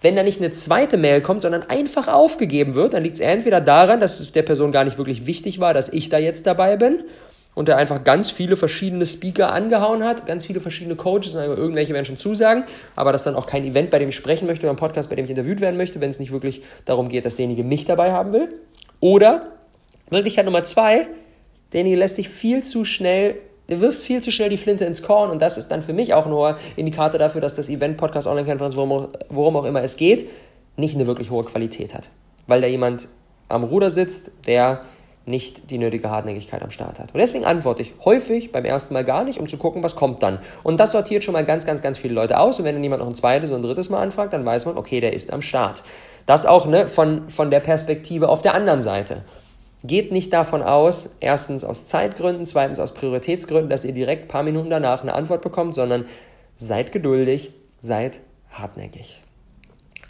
Wenn 0.01 0.17
da 0.17 0.23
nicht 0.23 0.41
eine 0.41 0.51
zweite 0.51 0.97
Mail 0.97 1.21
kommt, 1.21 1.43
sondern 1.43 1.65
einfach 1.65 2.09
aufgegeben 2.09 2.75
wird, 2.75 2.95
dann 2.95 3.03
liegt 3.03 3.17
es 3.17 3.21
entweder 3.21 3.61
daran, 3.61 4.01
dass 4.01 4.21
es 4.21 4.33
der 4.33 4.43
Person 4.43 4.73
gar 4.73 4.85
nicht 4.85 4.97
wirklich 4.97 5.27
wichtig 5.27 5.61
war, 5.61 5.75
dass 5.75 5.93
ich 5.93 6.09
da 6.09 6.19
jetzt 6.19 6.47
dabei 6.47 6.77
bin 6.77 7.05
und 7.55 7.69
der 7.69 7.77
einfach 7.77 8.03
ganz 8.05 8.31
viele 8.31 8.57
verschiedene 8.57 9.05
Speaker 9.05 9.53
angehauen 9.53 10.03
hat, 10.05 10.25
ganz 10.25 10.47
viele 10.47 10.61
verschiedene 10.61 10.97
Coaches, 10.97 11.35
und 11.35 11.43
irgendwelche 11.43 11.93
werden 11.93 12.07
schon 12.07 12.17
zusagen, 12.17 12.65
aber 12.97 13.13
das 13.13 13.25
dann 13.25 13.35
auch 13.35 13.47
kein 13.47 13.65
Event, 13.65 13.91
bei 13.91 13.99
dem 13.99 14.09
ich 14.09 14.17
sprechen 14.17 14.47
möchte 14.47 14.65
oder 14.65 14.73
ein 14.73 14.77
Podcast, 14.77 15.11
bei 15.11 15.17
dem 15.17 15.25
ich 15.25 15.31
interviewt 15.31 15.61
werden 15.61 15.77
möchte, 15.77 16.01
wenn 16.01 16.11
es 16.11 16.19
nicht 16.19 16.33
wirklich 16.33 16.63
darum 16.87 17.09
geht, 17.09 17.27
dass 17.27 17.37
derjenige 17.37 17.65
mich 17.65 17.85
dabei 17.85 18.13
haben 18.13 18.33
will. 18.33 18.49
Oder 19.01 19.53
Möglichkeit 20.11 20.47
Nummer 20.47 20.65
zwei, 20.65 21.09
derjenige 21.73 21.99
lässt 21.99 22.15
sich 22.15 22.29
viel 22.29 22.65
zu 22.65 22.85
schnell 22.85 23.41
der 23.71 23.81
wirft 23.81 24.03
viel 24.03 24.23
zu 24.23 24.31
schnell 24.31 24.49
die 24.49 24.57
Flinte 24.57 24.85
ins 24.85 25.03
Korn 25.03 25.31
und 25.31 25.41
das 25.41 25.57
ist 25.57 25.69
dann 25.69 25.83
für 25.83 25.93
mich 25.93 26.13
auch 26.13 26.27
nur 26.27 26.59
Indikator 26.77 27.19
dafür, 27.19 27.41
dass 27.41 27.55
das 27.55 27.69
Event, 27.69 27.97
Podcast, 27.97 28.27
Online-Konferenz, 28.27 28.77
worum, 28.77 29.09
worum 29.29 29.57
auch 29.57 29.65
immer 29.65 29.83
es 29.83 29.97
geht, 29.97 30.29
nicht 30.77 30.95
eine 30.95 31.07
wirklich 31.07 31.31
hohe 31.31 31.45
Qualität 31.45 31.95
hat. 31.95 32.11
Weil 32.47 32.61
da 32.61 32.67
jemand 32.67 33.09
am 33.49 33.65
Ruder 33.65 33.91
sitzt, 33.91 34.33
der 34.47 34.81
nicht 35.27 35.71
die 35.71 35.79
nötige 35.79 36.11
Hartnäckigkeit 36.11 36.63
am 36.63 36.71
Start 36.71 36.99
hat. 36.99 37.13
Und 37.13 37.21
deswegen 37.21 37.45
antworte 37.45 37.83
ich 37.83 37.95
häufig 38.05 38.53
beim 38.53 38.65
ersten 38.65 38.95
Mal 38.95 39.05
gar 39.05 39.23
nicht, 39.23 39.39
um 39.39 39.47
zu 39.47 39.59
gucken, 39.59 39.83
was 39.85 39.95
kommt 39.95 40.23
dann. 40.23 40.39
Und 40.63 40.81
das 40.81 40.93
sortiert 40.93 41.25
schon 41.25 41.33
mal 41.33 41.45
ganz, 41.45 41.67
ganz, 41.67 41.83
ganz 41.83 41.99
viele 41.99 42.15
Leute 42.15 42.39
aus. 42.39 42.59
Und 42.59 42.65
wenn 42.65 42.75
dann 42.75 42.83
jemand 42.83 43.01
noch 43.01 43.09
ein 43.09 43.15
zweites 43.15 43.51
oder 43.51 43.61
ein 43.61 43.63
drittes 43.63 43.91
Mal 43.91 44.03
anfragt, 44.03 44.33
dann 44.33 44.45
weiß 44.45 44.67
man, 44.67 44.77
okay, 44.77 45.01
der 45.01 45.13
ist 45.13 45.33
am 45.33 45.43
Start. 45.43 45.85
Das 46.27 46.47
auch 46.47 46.67
ne, 46.67 46.87
von, 46.87 47.29
von 47.29 47.51
der 47.51 47.61
Perspektive 47.61 48.29
auf 48.29 48.43
der 48.43 48.55
anderen 48.55 48.83
Seite. 48.83 49.23
Geht 49.83 50.13
nicht 50.13 50.33
davon 50.33 50.63
aus, 50.63 51.17
erstens 51.21 51.65
aus 51.65 51.87
Zeitgründen, 51.87 52.45
zweitens 52.45 52.79
aus 52.79 52.93
Prioritätsgründen, 52.93 53.71
dass 53.71 53.85
ihr 53.85 53.93
direkt 53.93 54.25
ein 54.25 54.29
paar 54.29 54.43
Minuten 54.43 54.69
danach 54.69 55.03
eine 55.03 55.15
Antwort 55.15 55.41
bekommt, 55.43 55.75
sondern 55.75 56.05
seid 56.55 56.93
geduldig, 56.93 57.53
seid 57.81 58.21
hartnäckig. 58.51 59.23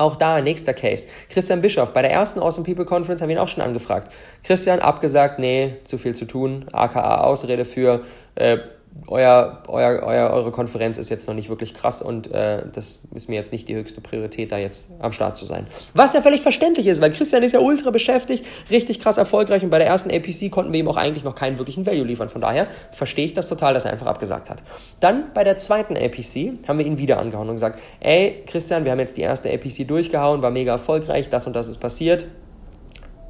Auch 0.00 0.16
da, 0.16 0.40
nächster 0.40 0.72
Case. 0.72 1.06
Christian 1.28 1.60
Bischoff, 1.60 1.92
bei 1.92 2.00
der 2.02 2.10
ersten 2.10 2.40
Awesome 2.40 2.64
People 2.64 2.86
Conference 2.86 3.20
haben 3.20 3.28
wir 3.28 3.36
ihn 3.36 3.40
auch 3.42 3.48
schon 3.48 3.62
angefragt. 3.62 4.12
Christian 4.42 4.80
abgesagt, 4.80 5.38
nee, 5.38 5.76
zu 5.84 5.98
viel 5.98 6.14
zu 6.14 6.24
tun, 6.24 6.64
aka 6.72 7.18
Ausrede 7.18 7.66
für, 7.66 8.02
äh, 8.34 8.58
euer, 9.06 9.62
euer, 9.68 10.02
euer, 10.02 10.30
eure 10.30 10.50
Konferenz 10.52 10.98
ist 10.98 11.08
jetzt 11.08 11.26
noch 11.26 11.34
nicht 11.34 11.48
wirklich 11.48 11.74
krass 11.74 12.02
und 12.02 12.30
äh, 12.30 12.64
das 12.72 13.00
ist 13.14 13.28
mir 13.28 13.34
jetzt 13.34 13.52
nicht 13.52 13.66
die 13.68 13.74
höchste 13.74 14.00
Priorität, 14.00 14.52
da 14.52 14.58
jetzt 14.58 14.90
am 15.00 15.12
Start 15.12 15.36
zu 15.36 15.46
sein. 15.46 15.66
Was 15.94 16.12
ja 16.12 16.20
völlig 16.20 16.42
verständlich 16.42 16.86
ist, 16.86 17.00
weil 17.00 17.10
Christian 17.10 17.42
ist 17.42 17.52
ja 17.52 17.60
ultra 17.60 17.90
beschäftigt, 17.90 18.46
richtig 18.70 19.00
krass 19.00 19.18
erfolgreich 19.18 19.64
und 19.64 19.70
bei 19.70 19.78
der 19.78 19.88
ersten 19.88 20.10
APC 20.10 20.50
konnten 20.50 20.72
wir 20.72 20.80
ihm 20.80 20.88
auch 20.88 20.96
eigentlich 20.96 21.24
noch 21.24 21.34
keinen 21.34 21.58
wirklichen 21.58 21.86
Value 21.86 22.04
liefern. 22.04 22.28
Von 22.28 22.40
daher 22.40 22.66
verstehe 22.92 23.24
ich 23.24 23.34
das 23.34 23.48
total, 23.48 23.74
dass 23.74 23.84
er 23.84 23.92
einfach 23.92 24.06
abgesagt 24.06 24.50
hat. 24.50 24.62
Dann 25.00 25.32
bei 25.34 25.44
der 25.44 25.56
zweiten 25.56 25.96
APC 25.96 26.68
haben 26.68 26.78
wir 26.78 26.86
ihn 26.86 26.98
wieder 26.98 27.18
angehauen 27.18 27.48
und 27.48 27.56
gesagt, 27.56 27.80
ey 28.00 28.42
Christian, 28.46 28.84
wir 28.84 28.92
haben 28.92 29.00
jetzt 29.00 29.16
die 29.16 29.22
erste 29.22 29.52
APC 29.52 29.86
durchgehauen, 29.88 30.42
war 30.42 30.50
mega 30.50 30.72
erfolgreich, 30.72 31.28
das 31.28 31.46
und 31.46 31.54
das 31.54 31.68
ist 31.68 31.78
passiert. 31.78 32.26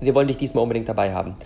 Wir 0.01 0.15
wollen 0.15 0.29
dich 0.29 0.37
diesmal 0.37 0.63
unbedingt 0.63 0.89
dabei 0.89 1.13
haben. 1.13 1.37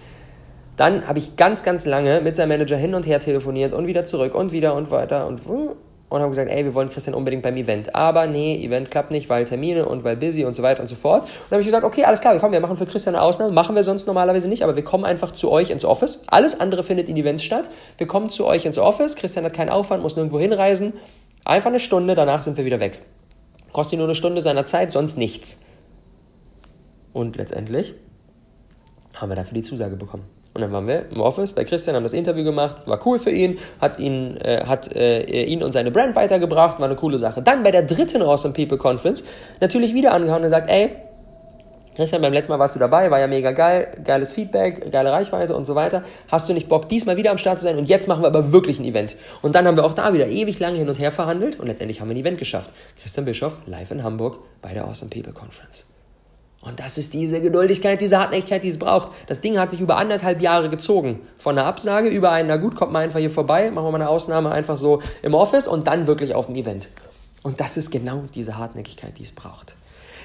Dann 0.77 1.07
habe 1.07 1.19
ich 1.19 1.37
ganz, 1.37 1.63
ganz 1.63 1.87
lange 1.87 2.21
mit 2.21 2.37
seinem 2.37 2.51
Manager 2.51 2.77
hin 2.77 2.95
und 2.95 3.07
her 3.07 3.21
telefoniert 3.21 3.73
und 3.73 3.87
wieder 3.87 4.05
zurück 4.05 4.35
und 4.35 4.53
wieder 4.53 4.75
und 4.75 4.91
weiter 4.91 5.27
und 5.27 5.41
und 6.15 6.21
haben 6.21 6.31
gesagt, 6.31 6.51
ey, 6.51 6.65
wir 6.65 6.75
wollen 6.75 6.91
Christian 6.91 7.15
unbedingt 7.15 7.43
beim 7.43 7.57
Event. 7.57 7.95
Aber 7.95 8.27
nee, 8.27 8.65
Event 8.65 8.91
klappt 8.91 9.11
nicht, 9.11 9.29
weil 9.29 9.45
Termine 9.45 9.87
und 9.87 10.05
weil 10.05 10.17
busy 10.17 10.45
und 10.45 10.55
so 10.55 10.63
weiter 10.63 10.81
und 10.81 10.87
so 10.87 10.95
fort. 10.95 11.23
Und 11.23 11.31
dann 11.51 11.57
habe 11.57 11.63
ich 11.63 11.67
gesagt, 11.67 11.85
okay, 11.85 12.05
alles 12.05 12.21
klar, 12.21 12.39
komm, 12.39 12.53
wir 12.53 12.61
machen 12.61 12.77
für 12.77 12.87
Christian 12.87 13.17
eine 13.17 13.25
Ausnahme. 13.25 13.53
Machen 13.53 13.75
wir 13.75 13.83
sonst 13.83 14.07
normalerweise 14.07 14.49
nicht, 14.49 14.63
aber 14.63 14.77
wir 14.77 14.85
kommen 14.85 15.05
einfach 15.05 15.33
zu 15.33 15.51
euch 15.51 15.71
ins 15.71 15.85
Office. 15.85 16.23
Alles 16.29 16.61
andere 16.61 16.85
findet 16.85 17.09
in 17.09 17.17
Events 17.17 17.43
statt. 17.43 17.69
Wir 17.99 18.07
kommen 18.07 18.29
zu 18.29 18.47
euch 18.47 18.65
ins 18.65 18.79
Office. 18.79 19.17
Christian 19.17 19.45
hat 19.45 19.55
keinen 19.55 19.71
Aufwand, 19.71 20.03
muss 20.03 20.15
nirgendwo 20.15 20.39
hinreisen. 20.39 20.93
Einfach 21.45 21.71
eine 21.71 21.81
Stunde, 21.81 22.15
danach 22.15 22.43
sind 22.43 22.57
wir 22.57 22.65
wieder 22.65 22.79
weg. 22.79 23.01
Kostet 23.73 23.99
nur 23.99 24.07
eine 24.07 24.15
Stunde 24.15 24.41
seiner 24.41 24.65
Zeit, 24.67 24.93
sonst 24.93 25.19
nichts. 25.19 25.63
Und 27.13 27.37
letztendlich 27.37 27.95
haben 29.17 29.31
wir 29.31 29.37
dafür 29.37 29.55
die 29.55 29.63
Zusage 29.63 29.97
bekommen. 29.97 30.25
Und 30.55 30.61
dann 30.61 30.73
waren 30.73 30.87
wir 30.87 31.07
im 31.11 31.21
Office 31.21 31.53
bei 31.53 31.65
Christian, 31.65 31.97
haben 31.97 32.05
das 32.05 32.13
Interview 32.13 32.45
gemacht, 32.45 32.87
war 32.87 33.05
cool 33.05 33.19
für 33.19 33.31
ihn, 33.31 33.59
hat 33.81 33.99
ihn, 33.99 34.37
äh, 34.37 34.65
hat, 34.65 34.95
äh, 34.95 35.25
ihn 35.45 35.65
und 35.65 35.73
seine 35.73 35.91
Brand 35.91 36.15
weitergebracht, 36.15 36.79
war 36.79 36.87
eine 36.87 36.95
coole 36.95 37.19
Sache. 37.19 37.43
Dann 37.43 37.65
bei 37.65 37.73
der 37.73 37.83
dritten 37.83 38.23
Awesome 38.23 38.55
People 38.55 38.79
Conference 38.79 39.25
natürlich 39.61 39.95
wieder 39.95 40.13
angehauen 40.13 40.39
und 40.39 40.45
gesagt, 40.45 40.71
ey, 40.71 40.91
Christian, 41.97 42.23
beim 42.23 42.33
letzten 42.33 42.53
Mal 42.53 42.59
warst 42.59 42.75
du 42.75 42.81
dabei, 42.81 43.11
war 43.11 43.21
ja 43.21 43.27
mega 43.27 43.53
geil, 43.53 43.89
geiles 44.05 44.33
Feedback, 44.33 44.91
geile 44.91 45.13
Reichweite 45.13 45.55
und 45.55 45.65
so 45.65 45.75
weiter. 45.75 46.03
Hast 46.29 46.49
du 46.49 46.53
nicht 46.53 46.69
Bock, 46.69 46.89
diesmal 46.89 47.17
wieder 47.17 47.31
am 47.31 47.39
Start 47.39 47.59
zu 47.59 47.65
sein 47.65 47.77
und 47.79 47.89
jetzt 47.89 48.09
machen 48.09 48.23
wir 48.23 48.29
aber 48.29 48.53
wirklich 48.53 48.79
ein 48.79 48.85
Event. 48.85 49.17
Und 49.43 49.55
dann 49.55 49.67
haben 49.67 49.77
wir 49.77 49.85
auch 49.85 49.95
da 49.95 50.13
wieder 50.13 50.27
ewig 50.27 50.59
lange 50.59 50.79
hin 50.79 50.89
und 50.89 50.99
her 50.99 51.13
verhandelt 51.13 51.59
und 51.59 51.67
letztendlich 51.67 52.01
haben 52.01 52.09
wir 52.09 52.17
ein 52.17 52.21
Event 52.21 52.39
geschafft. 52.39 52.73
Christian 53.01 53.27
Bischoff 53.27 53.59
live 53.67 53.91
in 53.93 54.03
Hamburg 54.03 54.39
bei 54.61 54.75
der 54.75 54.87
Awesome 54.87 55.11
People 55.11 55.33
Conference. 55.33 55.87
Und 56.65 56.81
das 56.81 56.97
ist 56.97 57.13
diese 57.13 57.43
Geduldigkeit, 57.43 58.01
diese 58.01 58.19
Hartnäckigkeit, 58.19 58.63
die 58.63 58.71
es 58.71 58.79
braucht. 58.79 59.11
Das 59.27 59.43
Ding 59.43 59.59
hat 59.59 59.71
sich 59.71 59.81
über 59.81 59.99
anderthalb 59.99 60.41
Jahre 60.41 60.71
gezogen. 60.71 61.21
Von 61.37 61.59
einer 61.59 61.69
Absage 61.69 62.09
über 62.09 62.31
einen, 62.31 62.49
na 62.49 62.57
gut, 62.57 62.75
kommt 62.75 62.91
mal 62.91 63.01
einfach 63.01 63.21
hier 63.21 63.31
vorbei, 63.31 63.71
machen 63.71 63.85
wir 63.87 63.93
mal 63.93 64.01
eine 64.01 64.09
Ausnahme 64.09 64.51
einfach 64.51 64.77
so 64.77 65.03
im 65.23 65.35
Office 65.35 65.69
und 65.69 65.87
dann 65.87 66.07
wirklich 66.07 66.35
auf 66.35 66.47
dem 66.47 66.55
Event. 66.55 66.89
Und 67.43 67.61
das 67.61 67.77
ist 67.77 67.91
genau 67.91 68.25
diese 68.35 68.57
Hartnäckigkeit, 68.57 69.19
die 69.19 69.25
es 69.25 69.33
braucht. 69.33 69.77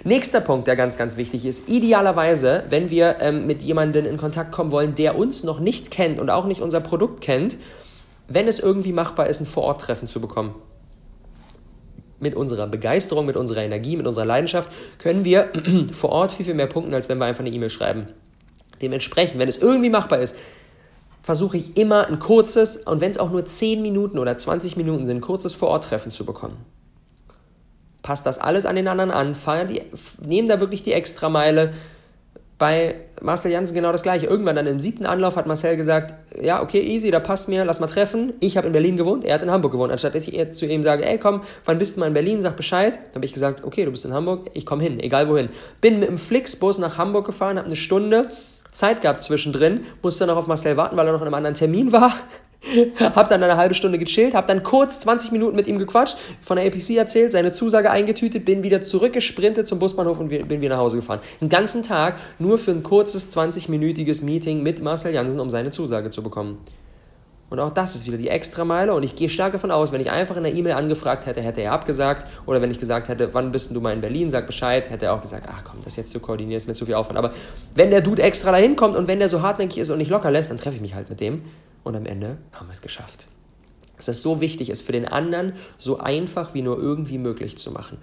Nächster 0.05 0.39
Punkt, 0.39 0.67
der 0.67 0.77
ganz, 0.77 0.95
ganz 0.95 1.17
wichtig 1.17 1.45
ist, 1.45 1.67
idealerweise, 1.67 2.63
wenn 2.69 2.89
wir 2.89 3.17
ähm, 3.19 3.45
mit 3.45 3.61
jemandem 3.61 4.05
in 4.05 4.15
Kontakt 4.15 4.53
kommen 4.53 4.71
wollen, 4.71 4.95
der 4.95 5.17
uns 5.17 5.43
noch 5.43 5.59
nicht 5.59 5.91
kennt 5.91 6.21
und 6.21 6.29
auch 6.29 6.45
nicht 6.45 6.61
unser 6.61 6.79
Produkt 6.79 7.19
kennt, 7.19 7.57
wenn 8.29 8.47
es 8.47 8.61
irgendwie 8.61 8.93
machbar 8.93 9.27
ist, 9.27 9.41
ein 9.41 9.45
Vororttreffen 9.45 10.07
zu 10.07 10.21
bekommen 10.21 10.55
mit 12.19 12.35
unserer 12.35 12.67
Begeisterung, 12.67 13.25
mit 13.25 13.37
unserer 13.37 13.63
Energie, 13.63 13.97
mit 13.97 14.07
unserer 14.07 14.25
Leidenschaft 14.25 14.71
können 14.97 15.25
wir 15.25 15.49
vor 15.91 16.11
Ort 16.11 16.33
viel, 16.33 16.45
viel 16.45 16.53
mehr 16.53 16.67
punkten, 16.67 16.93
als 16.93 17.09
wenn 17.09 17.17
wir 17.17 17.25
einfach 17.25 17.43
eine 17.43 17.51
E-Mail 17.51 17.69
schreiben. 17.69 18.07
Dementsprechend, 18.81 19.39
wenn 19.39 19.49
es 19.49 19.57
irgendwie 19.57 19.89
machbar 19.89 20.19
ist, 20.19 20.37
versuche 21.21 21.57
ich 21.57 21.77
immer 21.77 22.07
ein 22.07 22.19
kurzes, 22.19 22.77
und 22.77 23.01
wenn 23.01 23.11
es 23.11 23.17
auch 23.17 23.29
nur 23.29 23.45
10 23.45 23.81
Minuten 23.81 24.17
oder 24.17 24.37
20 24.37 24.77
Minuten 24.77 25.05
sind, 25.05 25.17
ein 25.17 25.21
kurzes 25.21 25.53
Vor-Ort-Treffen 25.53 26.11
zu 26.11 26.25
bekommen. 26.25 26.57
Passt 28.01 28.25
das 28.25 28.39
alles 28.39 28.65
an 28.65 28.75
den 28.75 28.87
anderen 28.87 29.11
an, 29.11 29.35
nehmen 30.25 30.47
da 30.47 30.59
wirklich 30.59 30.83
die 30.83 30.93
Extrameile, 30.93 31.73
bei 32.59 32.95
Marcel 33.21 33.51
Janssen 33.51 33.73
genau 33.73 33.91
das 33.91 34.03
gleiche. 34.03 34.27
Irgendwann 34.27 34.57
dann 34.57 34.67
im 34.67 34.79
siebten 34.79 35.05
Anlauf 35.05 35.37
hat 35.37 35.47
Marcel 35.47 35.77
gesagt, 35.77 36.13
ja, 36.39 36.61
okay, 36.61 36.81
easy, 36.81 37.09
da 37.09 37.21
passt 37.21 37.47
mir, 37.47 37.63
lass 37.63 37.79
mal 37.79 37.87
treffen. 37.87 38.33
Ich 38.41 38.57
habe 38.57 38.67
in 38.67 38.73
Berlin 38.73 38.97
gewohnt, 38.97 39.23
er 39.23 39.35
hat 39.35 39.41
in 39.41 39.49
Hamburg 39.49 39.71
gewohnt. 39.71 39.91
Anstatt 39.91 40.13
dass 40.13 40.27
ich 40.27 40.35
jetzt 40.35 40.57
zu 40.57 40.65
ihm 40.65 40.83
sage, 40.83 41.05
ey, 41.05 41.17
komm, 41.17 41.41
wann 41.65 41.77
bist 41.77 41.95
du 41.95 42.01
mal 42.01 42.07
in 42.07 42.13
Berlin, 42.13 42.41
sag 42.41 42.57
Bescheid. 42.57 42.95
Dann 42.95 43.15
habe 43.15 43.25
ich 43.25 43.33
gesagt, 43.33 43.63
okay, 43.63 43.85
du 43.85 43.91
bist 43.91 44.03
in 44.03 44.13
Hamburg, 44.13 44.51
ich 44.53 44.65
komme 44.65 44.83
hin, 44.83 44.99
egal 44.99 45.29
wohin. 45.29 45.49
Bin 45.79 45.99
mit 45.99 46.09
dem 46.09 46.17
Flixbus 46.17 46.77
nach 46.79 46.97
Hamburg 46.97 47.25
gefahren, 47.25 47.57
habe 47.57 47.67
eine 47.67 47.77
Stunde 47.77 48.29
Zeit 48.71 49.01
gehabt 49.01 49.23
zwischendrin, 49.23 49.85
musste 50.03 50.27
noch 50.27 50.35
auf 50.37 50.47
Marcel 50.47 50.75
warten, 50.77 50.97
weil 50.97 51.07
er 51.07 51.13
noch 51.13 51.21
in 51.21 51.27
einem 51.27 51.33
anderen 51.35 51.55
Termin 51.55 51.91
war. 51.93 52.13
hab 52.99 53.29
dann 53.29 53.41
eine 53.41 53.57
halbe 53.57 53.73
Stunde 53.73 53.97
gechillt, 53.97 54.33
hab 54.33 54.47
dann 54.47 54.63
kurz 54.63 54.99
20 54.99 55.31
Minuten 55.31 55.55
mit 55.55 55.67
ihm 55.67 55.79
gequatscht, 55.79 56.17
von 56.41 56.57
der 56.57 56.65
APC 56.67 56.91
erzählt, 56.91 57.31
seine 57.31 57.53
Zusage 57.53 57.89
eingetütet, 57.89 58.45
bin 58.45 58.63
wieder 58.63 58.81
zurückgesprintet 58.81 59.67
zum 59.67 59.79
Busbahnhof 59.79 60.19
und 60.19 60.29
bin 60.29 60.61
wieder 60.61 60.75
nach 60.75 60.81
Hause 60.81 60.97
gefahren. 60.97 61.19
Den 61.41 61.49
ganzen 61.49 61.83
Tag 61.83 62.17
nur 62.37 62.57
für 62.57 62.71
ein 62.71 62.83
kurzes 62.83 63.35
20-minütiges 63.35 64.23
Meeting 64.23 64.61
mit 64.61 64.81
Marcel 64.81 65.13
Jansen, 65.13 65.39
um 65.39 65.49
seine 65.49 65.71
Zusage 65.71 66.09
zu 66.09 66.21
bekommen. 66.21 66.57
Und 67.49 67.59
auch 67.59 67.71
das 67.71 67.95
ist 67.95 68.05
wieder 68.05 68.17
die 68.17 68.27
Extrameile 68.27 68.93
und 68.93 69.01
ich 69.01 69.15
gehe 69.15 69.27
stark 69.27 69.53
davon 69.53 69.71
aus, 69.71 69.91
wenn 69.91 70.01
ich 70.01 70.11
einfach 70.11 70.37
in 70.37 70.43
der 70.43 70.53
E-Mail 70.53 70.73
angefragt 70.73 71.25
hätte, 71.25 71.41
hätte 71.41 71.61
er 71.61 71.71
abgesagt 71.71 72.27
oder 72.45 72.61
wenn 72.61 72.69
ich 72.69 72.77
gesagt 72.77 73.07
hätte, 73.07 73.33
wann 73.33 73.51
bist 73.51 73.75
du 73.75 73.81
mal 73.81 73.91
in 73.91 74.01
Berlin, 74.01 74.29
sag 74.29 74.45
Bescheid, 74.45 74.87
hätte 74.91 75.05
er 75.05 75.15
auch 75.15 75.21
gesagt, 75.21 75.47
ach 75.51 75.63
komm, 75.63 75.79
das 75.83 75.95
jetzt 75.95 76.11
zu 76.11 76.19
koordinieren 76.19 76.57
ist 76.57 76.67
mir 76.67 76.75
zu 76.75 76.85
viel 76.85 76.93
Aufwand. 76.93 77.17
Aber 77.17 77.31
wenn 77.73 77.89
der 77.89 78.01
Dude 78.01 78.21
extra 78.21 78.51
dahin 78.51 78.75
kommt 78.75 78.95
und 78.95 79.07
wenn 79.07 79.17
der 79.17 79.29
so 79.29 79.41
hartnäckig 79.41 79.79
ist 79.79 79.89
und 79.89 79.97
nicht 79.97 80.11
locker 80.11 80.29
lässt, 80.29 80.51
dann 80.51 80.57
treffe 80.57 80.75
ich 80.75 80.81
mich 80.81 80.93
halt 80.93 81.09
mit 81.09 81.19
dem 81.21 81.41
und 81.83 81.95
am 81.95 82.05
Ende 82.05 82.37
haben 82.51 82.67
wir 82.67 82.73
es 82.73 82.81
geschafft. 82.81 83.27
Dass 83.97 84.07
es 84.07 84.21
so 84.21 84.41
wichtig 84.41 84.69
ist, 84.69 84.81
für 84.81 84.91
den 84.91 85.07
anderen 85.07 85.53
so 85.77 85.99
einfach 85.99 86.53
wie 86.53 86.61
nur 86.61 86.77
irgendwie 86.77 87.17
möglich 87.17 87.57
zu 87.57 87.71
machen. 87.71 87.97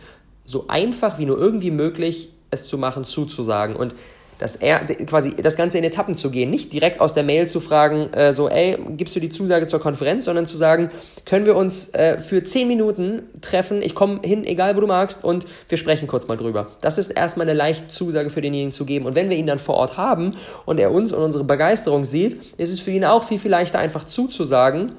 So 0.44 0.68
einfach 0.68 1.18
wie 1.18 1.26
nur 1.26 1.38
irgendwie 1.38 1.70
möglich 1.70 2.30
es 2.50 2.68
zu 2.68 2.78
machen, 2.78 3.04
zuzusagen. 3.04 3.76
Und 3.76 3.94
dass 4.38 4.56
er 4.56 4.80
quasi 5.06 5.34
das 5.34 5.56
Ganze 5.56 5.78
in 5.78 5.84
Etappen 5.84 6.14
zu 6.14 6.30
gehen, 6.30 6.50
nicht 6.50 6.72
direkt 6.72 7.00
aus 7.00 7.14
der 7.14 7.22
Mail 7.22 7.48
zu 7.48 7.60
fragen, 7.60 8.12
äh, 8.12 8.32
so, 8.32 8.48
ey, 8.48 8.78
gibst 8.96 9.16
du 9.16 9.20
die 9.20 9.30
Zusage 9.30 9.66
zur 9.66 9.80
Konferenz, 9.80 10.26
sondern 10.26 10.46
zu 10.46 10.56
sagen, 10.56 10.88
können 11.24 11.46
wir 11.46 11.56
uns 11.56 11.94
äh, 11.94 12.18
für 12.18 12.44
zehn 12.44 12.68
Minuten 12.68 13.22
treffen, 13.40 13.82
ich 13.82 13.94
komme 13.94 14.20
hin, 14.22 14.44
egal 14.44 14.76
wo 14.76 14.80
du 14.80 14.86
magst, 14.86 15.24
und 15.24 15.46
wir 15.68 15.78
sprechen 15.78 16.08
kurz 16.08 16.28
mal 16.28 16.36
drüber. 16.36 16.68
Das 16.80 16.98
ist 16.98 17.10
erstmal 17.10 17.48
eine 17.48 17.56
leichte 17.56 17.88
Zusage 17.88 18.30
für 18.30 18.40
denjenigen 18.40 18.72
zu 18.72 18.84
geben. 18.84 19.06
Und 19.06 19.14
wenn 19.14 19.30
wir 19.30 19.36
ihn 19.36 19.46
dann 19.46 19.58
vor 19.58 19.76
Ort 19.76 19.96
haben 19.96 20.34
und 20.64 20.78
er 20.78 20.92
uns 20.92 21.12
und 21.12 21.22
unsere 21.22 21.44
Begeisterung 21.44 22.04
sieht, 22.04 22.40
ist 22.58 22.72
es 22.72 22.80
für 22.80 22.90
ihn 22.90 23.04
auch 23.04 23.24
viel, 23.24 23.38
viel 23.38 23.50
leichter, 23.50 23.78
einfach 23.78 24.04
zuzusagen, 24.04 24.92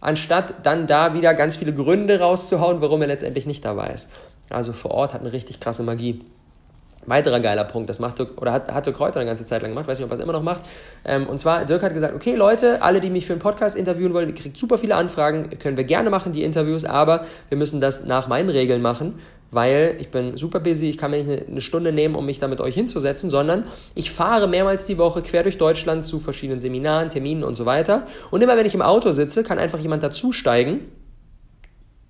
anstatt 0.00 0.54
dann 0.64 0.86
da 0.86 1.14
wieder 1.14 1.34
ganz 1.34 1.56
viele 1.56 1.74
Gründe 1.74 2.20
rauszuhauen, 2.20 2.80
warum 2.80 3.02
er 3.02 3.08
letztendlich 3.08 3.46
nicht 3.46 3.64
dabei 3.64 3.88
ist. 3.88 4.08
Also 4.48 4.72
vor 4.72 4.90
Ort 4.90 5.14
hat 5.14 5.20
eine 5.20 5.32
richtig 5.32 5.60
krasse 5.60 5.82
Magie. 5.82 6.20
Weiterer 7.10 7.40
geiler 7.40 7.64
Punkt, 7.64 7.90
das 7.90 7.98
macht 7.98 8.18
Dirk, 8.18 8.40
oder 8.40 8.52
hat, 8.52 8.72
hat 8.72 8.86
Dirk 8.86 8.96
Kräuter 8.96 9.20
eine 9.20 9.28
ganze 9.28 9.44
Zeit 9.44 9.60
lang 9.62 9.72
gemacht, 9.72 9.86
weiß 9.86 9.98
nicht, 9.98 10.06
ob 10.06 10.10
er 10.12 10.14
es 10.14 10.20
immer 10.20 10.32
noch 10.32 10.42
macht. 10.42 10.62
Ähm, 11.04 11.26
und 11.26 11.38
zwar, 11.38 11.64
Dirk 11.66 11.82
hat 11.82 11.92
gesagt, 11.92 12.14
okay 12.14 12.34
Leute, 12.34 12.82
alle, 12.82 13.00
die 13.00 13.10
mich 13.10 13.26
für 13.26 13.34
einen 13.34 13.42
Podcast 13.42 13.76
interviewen 13.76 14.14
wollen, 14.14 14.26
die 14.26 14.34
kriegt 14.34 14.56
super 14.56 14.78
viele 14.78 14.94
Anfragen, 14.96 15.50
können 15.58 15.76
wir 15.76 15.84
gerne 15.84 16.08
machen, 16.08 16.32
die 16.32 16.42
Interviews, 16.42 16.84
aber 16.84 17.26
wir 17.48 17.58
müssen 17.58 17.80
das 17.80 18.04
nach 18.06 18.28
meinen 18.28 18.48
Regeln 18.48 18.80
machen. 18.80 19.16
weil 19.50 19.96
ich 19.98 20.10
bin 20.10 20.36
super 20.36 20.60
busy, 20.60 20.88
ich 20.88 20.98
kann 20.98 21.10
mir 21.10 21.24
nicht 21.24 21.48
eine 21.48 21.60
Stunde 21.60 21.92
nehmen, 21.92 22.14
um 22.14 22.24
mich 22.24 22.38
da 22.38 22.48
mit 22.48 22.60
euch 22.60 22.74
hinzusetzen, 22.74 23.30
sondern 23.30 23.64
ich 23.94 24.10
fahre 24.10 24.46
mehrmals 24.46 24.84
die 24.84 24.98
Woche 24.98 25.22
quer 25.22 25.42
durch 25.42 25.58
Deutschland 25.58 26.06
zu 26.06 26.20
verschiedenen 26.20 26.60
Seminaren, 26.60 27.10
Terminen 27.10 27.42
und 27.42 27.54
so 27.54 27.66
weiter. 27.66 28.06
Und 28.30 28.42
immer 28.42 28.56
wenn 28.56 28.66
ich 28.66 28.74
im 28.74 28.82
Auto 28.82 29.12
sitze, 29.12 29.42
kann 29.42 29.58
einfach 29.58 29.78
jemand 29.78 30.02
dazusteigen 30.02 30.82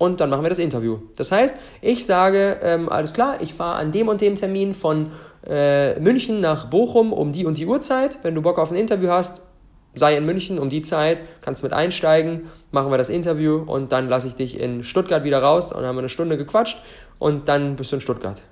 und 0.00 0.18
dann 0.22 0.30
machen 0.30 0.42
wir 0.42 0.48
das 0.48 0.58
Interview. 0.58 0.96
Das 1.16 1.30
heißt, 1.30 1.54
ich 1.82 2.06
sage, 2.06 2.56
ähm, 2.62 2.88
alles 2.88 3.12
klar, 3.12 3.36
ich 3.42 3.52
fahre 3.52 3.76
an 3.76 3.92
dem 3.92 4.08
und 4.08 4.22
dem 4.22 4.34
Termin 4.34 4.72
von 4.72 5.10
äh, 5.46 6.00
München 6.00 6.40
nach 6.40 6.70
Bochum 6.70 7.12
um 7.12 7.32
die 7.32 7.44
und 7.44 7.58
die 7.58 7.66
Uhrzeit. 7.66 8.18
Wenn 8.22 8.34
du 8.34 8.40
Bock 8.40 8.58
auf 8.58 8.70
ein 8.70 8.78
Interview 8.78 9.10
hast, 9.10 9.42
sei 9.94 10.16
in 10.16 10.24
München 10.24 10.58
um 10.58 10.70
die 10.70 10.80
Zeit, 10.80 11.22
kannst 11.42 11.62
mit 11.62 11.74
einsteigen, 11.74 12.48
machen 12.70 12.90
wir 12.90 12.96
das 12.96 13.10
Interview 13.10 13.56
und 13.56 13.92
dann 13.92 14.08
lasse 14.08 14.26
ich 14.26 14.36
dich 14.36 14.58
in 14.58 14.84
Stuttgart 14.84 15.22
wieder 15.22 15.42
raus 15.42 15.70
und 15.70 15.80
dann 15.80 15.88
haben 15.88 15.96
wir 15.96 16.00
eine 16.00 16.08
Stunde 16.08 16.38
gequatscht 16.38 16.78
und 17.18 17.48
dann 17.48 17.76
bist 17.76 17.92
du 17.92 17.96
in 17.96 18.00
Stuttgart. 18.00 18.42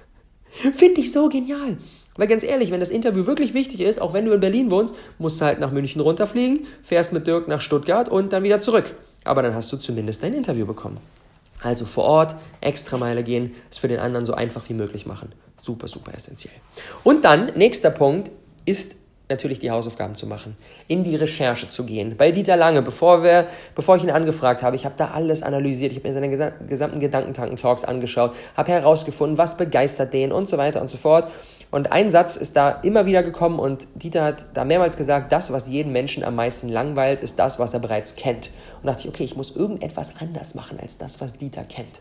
Finde 0.50 1.00
ich 1.00 1.12
so 1.12 1.28
genial. 1.28 1.78
Weil 2.16 2.26
ganz 2.26 2.42
ehrlich, 2.42 2.72
wenn 2.72 2.80
das 2.80 2.90
Interview 2.90 3.26
wirklich 3.26 3.54
wichtig 3.54 3.80
ist, 3.80 4.02
auch 4.02 4.12
wenn 4.12 4.24
du 4.24 4.32
in 4.32 4.40
Berlin 4.40 4.72
wohnst, 4.72 4.96
musst 5.18 5.40
du 5.40 5.44
halt 5.44 5.60
nach 5.60 5.70
München 5.70 6.00
runterfliegen, 6.00 6.66
fährst 6.82 7.12
mit 7.12 7.28
Dirk 7.28 7.46
nach 7.46 7.60
Stuttgart 7.60 8.08
und 8.08 8.32
dann 8.32 8.42
wieder 8.42 8.58
zurück. 8.58 8.92
Aber 9.26 9.42
dann 9.42 9.54
hast 9.54 9.72
du 9.72 9.76
zumindest 9.76 10.22
dein 10.22 10.34
Interview 10.34 10.66
bekommen. 10.66 10.98
Also 11.62 11.86
vor 11.86 12.04
Ort, 12.04 12.36
extra 12.60 12.96
Meile 12.98 13.22
gehen, 13.22 13.54
es 13.70 13.78
für 13.78 13.88
den 13.88 13.98
anderen 13.98 14.26
so 14.26 14.34
einfach 14.34 14.68
wie 14.68 14.74
möglich 14.74 15.06
machen. 15.06 15.32
Super, 15.56 15.88
super 15.88 16.12
essentiell. 16.14 16.54
Und 17.02 17.24
dann, 17.24 17.52
nächster 17.56 17.90
Punkt, 17.90 18.30
ist 18.66 18.96
natürlich 19.28 19.58
die 19.58 19.70
Hausaufgaben 19.70 20.14
zu 20.14 20.26
machen, 20.26 20.56
in 20.86 21.02
die 21.02 21.16
Recherche 21.16 21.68
zu 21.68 21.84
gehen. 21.84 22.16
Bei 22.16 22.30
Dieter 22.30 22.56
Lange, 22.56 22.82
bevor, 22.82 23.24
wir, 23.24 23.48
bevor 23.74 23.96
ich 23.96 24.04
ihn 24.04 24.10
angefragt 24.10 24.62
habe, 24.62 24.76
ich 24.76 24.84
habe 24.84 24.94
da 24.96 25.08
alles 25.12 25.42
analysiert, 25.42 25.90
ich 25.92 25.98
habe 25.98 26.08
mir 26.08 26.14
seine 26.14 26.52
gesamten 26.68 27.00
Gedankentanken-Talks 27.00 27.84
angeschaut, 27.84 28.36
habe 28.56 28.70
herausgefunden, 28.70 29.36
was 29.38 29.56
begeistert 29.56 30.12
den 30.12 30.30
und 30.30 30.48
so 30.48 30.58
weiter 30.58 30.80
und 30.80 30.88
so 30.88 30.96
fort. 30.96 31.28
Und 31.76 31.92
ein 31.92 32.10
Satz 32.10 32.36
ist 32.36 32.56
da 32.56 32.70
immer 32.70 33.04
wieder 33.04 33.22
gekommen 33.22 33.58
und 33.58 33.86
Dieter 33.96 34.24
hat 34.24 34.46
da 34.54 34.64
mehrmals 34.64 34.96
gesagt, 34.96 35.30
das, 35.30 35.52
was 35.52 35.68
jeden 35.68 35.92
Menschen 35.92 36.24
am 36.24 36.34
meisten 36.34 36.70
langweilt, 36.70 37.20
ist 37.20 37.38
das, 37.38 37.58
was 37.58 37.74
er 37.74 37.80
bereits 37.80 38.16
kennt. 38.16 38.50
Und 38.80 38.86
dachte 38.86 39.02
ich, 39.02 39.08
okay, 39.10 39.24
ich 39.24 39.36
muss 39.36 39.54
irgendetwas 39.54 40.14
anders 40.18 40.54
machen 40.54 40.80
als 40.80 40.96
das, 40.96 41.20
was 41.20 41.34
Dieter 41.34 41.64
kennt. 41.64 42.00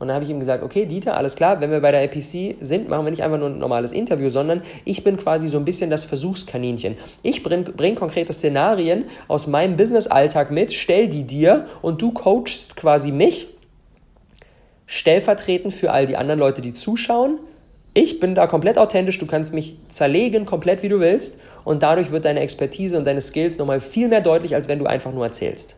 Und 0.00 0.08
dann 0.08 0.16
habe 0.16 0.24
ich 0.24 0.32
ihm 0.32 0.40
gesagt, 0.40 0.64
okay, 0.64 0.84
Dieter, 0.84 1.16
alles 1.16 1.36
klar, 1.36 1.60
wenn 1.60 1.70
wir 1.70 1.78
bei 1.78 1.92
der 1.92 2.02
APC 2.02 2.56
sind, 2.60 2.88
machen 2.88 3.06
wir 3.06 3.12
nicht 3.12 3.22
einfach 3.22 3.38
nur 3.38 3.50
ein 3.50 3.60
normales 3.60 3.92
Interview, 3.92 4.30
sondern 4.30 4.62
ich 4.84 5.04
bin 5.04 5.16
quasi 5.16 5.48
so 5.48 5.58
ein 5.58 5.64
bisschen 5.64 5.88
das 5.88 6.02
Versuchskaninchen. 6.02 6.96
Ich 7.22 7.44
bringe 7.44 7.70
bring 7.70 7.94
konkrete 7.94 8.32
Szenarien 8.32 9.04
aus 9.28 9.46
meinem 9.46 9.76
Business-Alltag 9.76 10.50
mit, 10.50 10.72
stell 10.72 11.06
die 11.06 11.22
dir 11.22 11.66
und 11.82 12.02
du 12.02 12.10
coachst 12.10 12.74
quasi 12.74 13.12
mich 13.12 13.46
stellvertretend 14.86 15.72
für 15.72 15.92
all 15.92 16.06
die 16.06 16.16
anderen 16.16 16.40
Leute, 16.40 16.62
die 16.62 16.72
zuschauen. 16.72 17.38
Ich 17.94 18.20
bin 18.20 18.34
da 18.34 18.46
komplett 18.46 18.78
authentisch, 18.78 19.18
du 19.18 19.26
kannst 19.26 19.52
mich 19.52 19.76
zerlegen, 19.88 20.46
komplett 20.46 20.82
wie 20.82 20.88
du 20.88 21.00
willst 21.00 21.38
und 21.64 21.82
dadurch 21.82 22.10
wird 22.10 22.24
deine 22.24 22.40
Expertise 22.40 22.96
und 22.96 23.06
deine 23.06 23.20
Skills 23.20 23.58
nochmal 23.58 23.80
viel 23.80 24.08
mehr 24.08 24.22
deutlich, 24.22 24.54
als 24.54 24.66
wenn 24.66 24.78
du 24.78 24.86
einfach 24.86 25.12
nur 25.12 25.24
erzählst. 25.24 25.76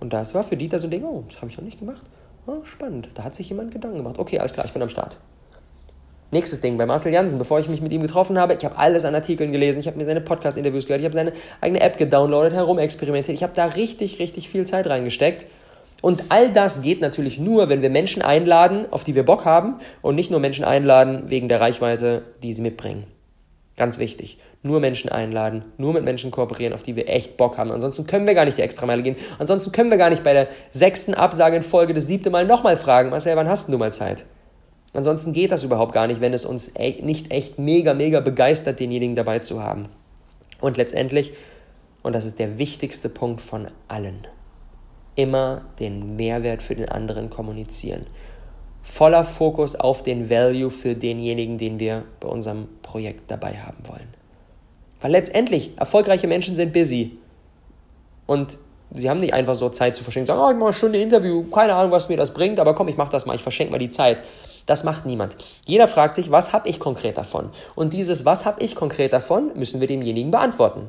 Und 0.00 0.12
das 0.12 0.34
war 0.34 0.44
für 0.44 0.56
Dieter 0.56 0.78
so 0.78 0.88
ein 0.88 0.90
Ding, 0.90 1.04
oh, 1.04 1.24
das 1.28 1.38
habe 1.38 1.50
ich 1.50 1.56
noch 1.56 1.64
nicht 1.64 1.78
gemacht. 1.78 2.02
Oh, 2.46 2.64
spannend. 2.64 3.08
Da 3.14 3.24
hat 3.24 3.34
sich 3.34 3.48
jemand 3.48 3.70
Gedanken 3.70 3.98
gemacht. 3.98 4.18
Okay, 4.18 4.38
alles 4.40 4.52
klar, 4.52 4.66
ich 4.66 4.72
bin 4.72 4.82
am 4.82 4.88
Start. 4.88 5.16
Nächstes 6.32 6.60
Ding 6.60 6.76
bei 6.76 6.86
Marcel 6.86 7.12
Jansen, 7.12 7.38
bevor 7.38 7.60
ich 7.60 7.68
mich 7.68 7.80
mit 7.80 7.92
ihm 7.92 8.02
getroffen 8.02 8.38
habe, 8.38 8.54
ich 8.54 8.64
habe 8.64 8.76
alles 8.76 9.04
an 9.04 9.14
Artikeln 9.14 9.52
gelesen, 9.52 9.80
ich 9.80 9.86
habe 9.86 9.98
mir 9.98 10.04
seine 10.04 10.22
Podcast-Interviews 10.22 10.86
gehört, 10.86 11.00
ich 11.00 11.04
habe 11.04 11.14
seine 11.14 11.32
eigene 11.60 11.80
App 11.80 11.98
gedownloadet, 11.98 12.54
herumexperimentiert, 12.54 13.36
ich 13.36 13.42
habe 13.42 13.52
da 13.54 13.66
richtig, 13.66 14.18
richtig 14.18 14.48
viel 14.48 14.66
Zeit 14.66 14.86
reingesteckt. 14.86 15.46
Und 16.02 16.24
all 16.30 16.52
das 16.52 16.82
geht 16.82 17.00
natürlich 17.00 17.38
nur, 17.38 17.68
wenn 17.68 17.80
wir 17.80 17.88
Menschen 17.88 18.20
einladen, 18.22 18.86
auf 18.90 19.04
die 19.04 19.14
wir 19.14 19.22
Bock 19.22 19.46
haben 19.46 19.78
und 20.02 20.16
nicht 20.16 20.30
nur 20.30 20.40
Menschen 20.40 20.64
einladen 20.64 21.30
wegen 21.30 21.48
der 21.48 21.60
Reichweite, 21.60 22.24
die 22.42 22.52
sie 22.52 22.60
mitbringen. 22.60 23.06
Ganz 23.76 23.98
wichtig. 23.98 24.38
Nur 24.62 24.80
Menschen 24.80 25.10
einladen, 25.10 25.64
nur 25.78 25.92
mit 25.92 26.04
Menschen 26.04 26.30
kooperieren, 26.30 26.74
auf 26.74 26.82
die 26.82 26.96
wir 26.96 27.08
echt 27.08 27.36
Bock 27.36 27.56
haben. 27.56 27.70
Ansonsten 27.70 28.06
können 28.06 28.26
wir 28.26 28.34
gar 28.34 28.44
nicht 28.44 28.58
die 28.58 28.62
Extrameile 28.62 29.02
gehen. 29.02 29.16
Ansonsten 29.38 29.72
können 29.72 29.90
wir 29.90 29.96
gar 29.96 30.10
nicht 30.10 30.24
bei 30.24 30.34
der 30.34 30.48
sechsten 30.70 31.14
Absage 31.14 31.56
in 31.56 31.62
Folge 31.62 31.94
das 31.94 32.06
siebte 32.06 32.30
Mal 32.30 32.46
nochmal 32.46 32.76
fragen, 32.76 33.10
Marcel, 33.10 33.36
wann 33.36 33.48
hast 33.48 33.68
du 33.68 33.78
mal 33.78 33.92
Zeit? 33.92 34.26
Ansonsten 34.92 35.32
geht 35.32 35.52
das 35.52 35.64
überhaupt 35.64 35.94
gar 35.94 36.06
nicht, 36.06 36.20
wenn 36.20 36.34
es 36.34 36.44
uns 36.44 36.74
nicht 37.00 37.32
echt 37.32 37.58
mega, 37.58 37.94
mega 37.94 38.20
begeistert, 38.20 38.78
denjenigen 38.78 39.16
dabei 39.16 39.38
zu 39.38 39.62
haben. 39.62 39.88
Und 40.60 40.76
letztendlich, 40.76 41.32
und 42.02 42.12
das 42.12 42.26
ist 42.26 42.38
der 42.38 42.58
wichtigste 42.58 43.08
Punkt 43.08 43.40
von 43.40 43.68
allen, 43.88 44.26
immer 45.14 45.66
den 45.78 46.16
Mehrwert 46.16 46.62
für 46.62 46.74
den 46.74 46.88
anderen 46.88 47.30
kommunizieren 47.30 48.06
voller 48.82 49.24
Fokus 49.24 49.76
auf 49.76 50.02
den 50.02 50.28
Value 50.28 50.70
für 50.70 50.94
denjenigen, 50.94 51.56
den 51.56 51.78
wir 51.78 52.04
bei 52.20 52.28
unserem 52.28 52.68
Projekt 52.82 53.30
dabei 53.30 53.54
haben 53.54 53.78
wollen. 53.86 54.08
Weil 55.00 55.12
letztendlich, 55.12 55.72
erfolgreiche 55.78 56.26
Menschen 56.26 56.56
sind 56.56 56.72
busy. 56.72 57.18
Und 58.26 58.58
sie 58.94 59.08
haben 59.08 59.20
nicht 59.20 59.34
einfach 59.34 59.54
so 59.54 59.68
Zeit 59.68 59.94
zu 59.94 60.04
verschenken, 60.04 60.26
sagen, 60.26 60.40
oh, 60.40 60.50
ich 60.50 60.56
mache 60.56 60.66
eine 60.66 60.74
Stunde 60.74 61.00
Interview, 61.00 61.44
keine 61.44 61.74
Ahnung, 61.74 61.92
was 61.92 62.08
mir 62.08 62.16
das 62.16 62.34
bringt, 62.34 62.60
aber 62.60 62.74
komm, 62.74 62.88
ich 62.88 62.96
mache 62.96 63.10
das 63.10 63.24
mal, 63.24 63.34
ich 63.34 63.42
verschenke 63.42 63.72
mal 63.72 63.78
die 63.78 63.90
Zeit. 63.90 64.22
Das 64.66 64.84
macht 64.84 65.06
niemand. 65.06 65.36
Jeder 65.64 65.88
fragt 65.88 66.14
sich, 66.14 66.30
was 66.30 66.52
habe 66.52 66.68
ich 66.68 66.78
konkret 66.78 67.18
davon? 67.18 67.50
Und 67.74 67.92
dieses, 67.92 68.24
was 68.24 68.44
habe 68.44 68.62
ich 68.62 68.74
konkret 68.74 69.12
davon, 69.12 69.50
müssen 69.56 69.80
wir 69.80 69.88
demjenigen 69.88 70.30
beantworten. 70.30 70.88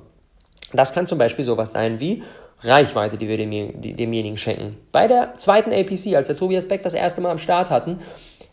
Das 0.74 0.94
kann 0.94 1.08
zum 1.08 1.18
Beispiel 1.18 1.46
sowas 1.46 1.72
sein 1.72 2.00
wie 2.00 2.24
Reichweite, 2.62 3.18
die 3.18 3.28
wir 3.28 3.38
dem, 3.38 3.82
demjenigen 3.82 4.38
schenken. 4.38 4.78
Bei 4.92 5.08
der 5.08 5.36
zweiten 5.36 5.72
APC, 5.72 6.16
als 6.16 6.28
wir 6.28 6.38
Tobias 6.38 6.68
Beck 6.68 6.84
das 6.84 6.94
erste 6.94 7.22
Mal 7.22 7.32
am 7.32 7.38
Start 7.38 7.70
hatten, 7.70 8.00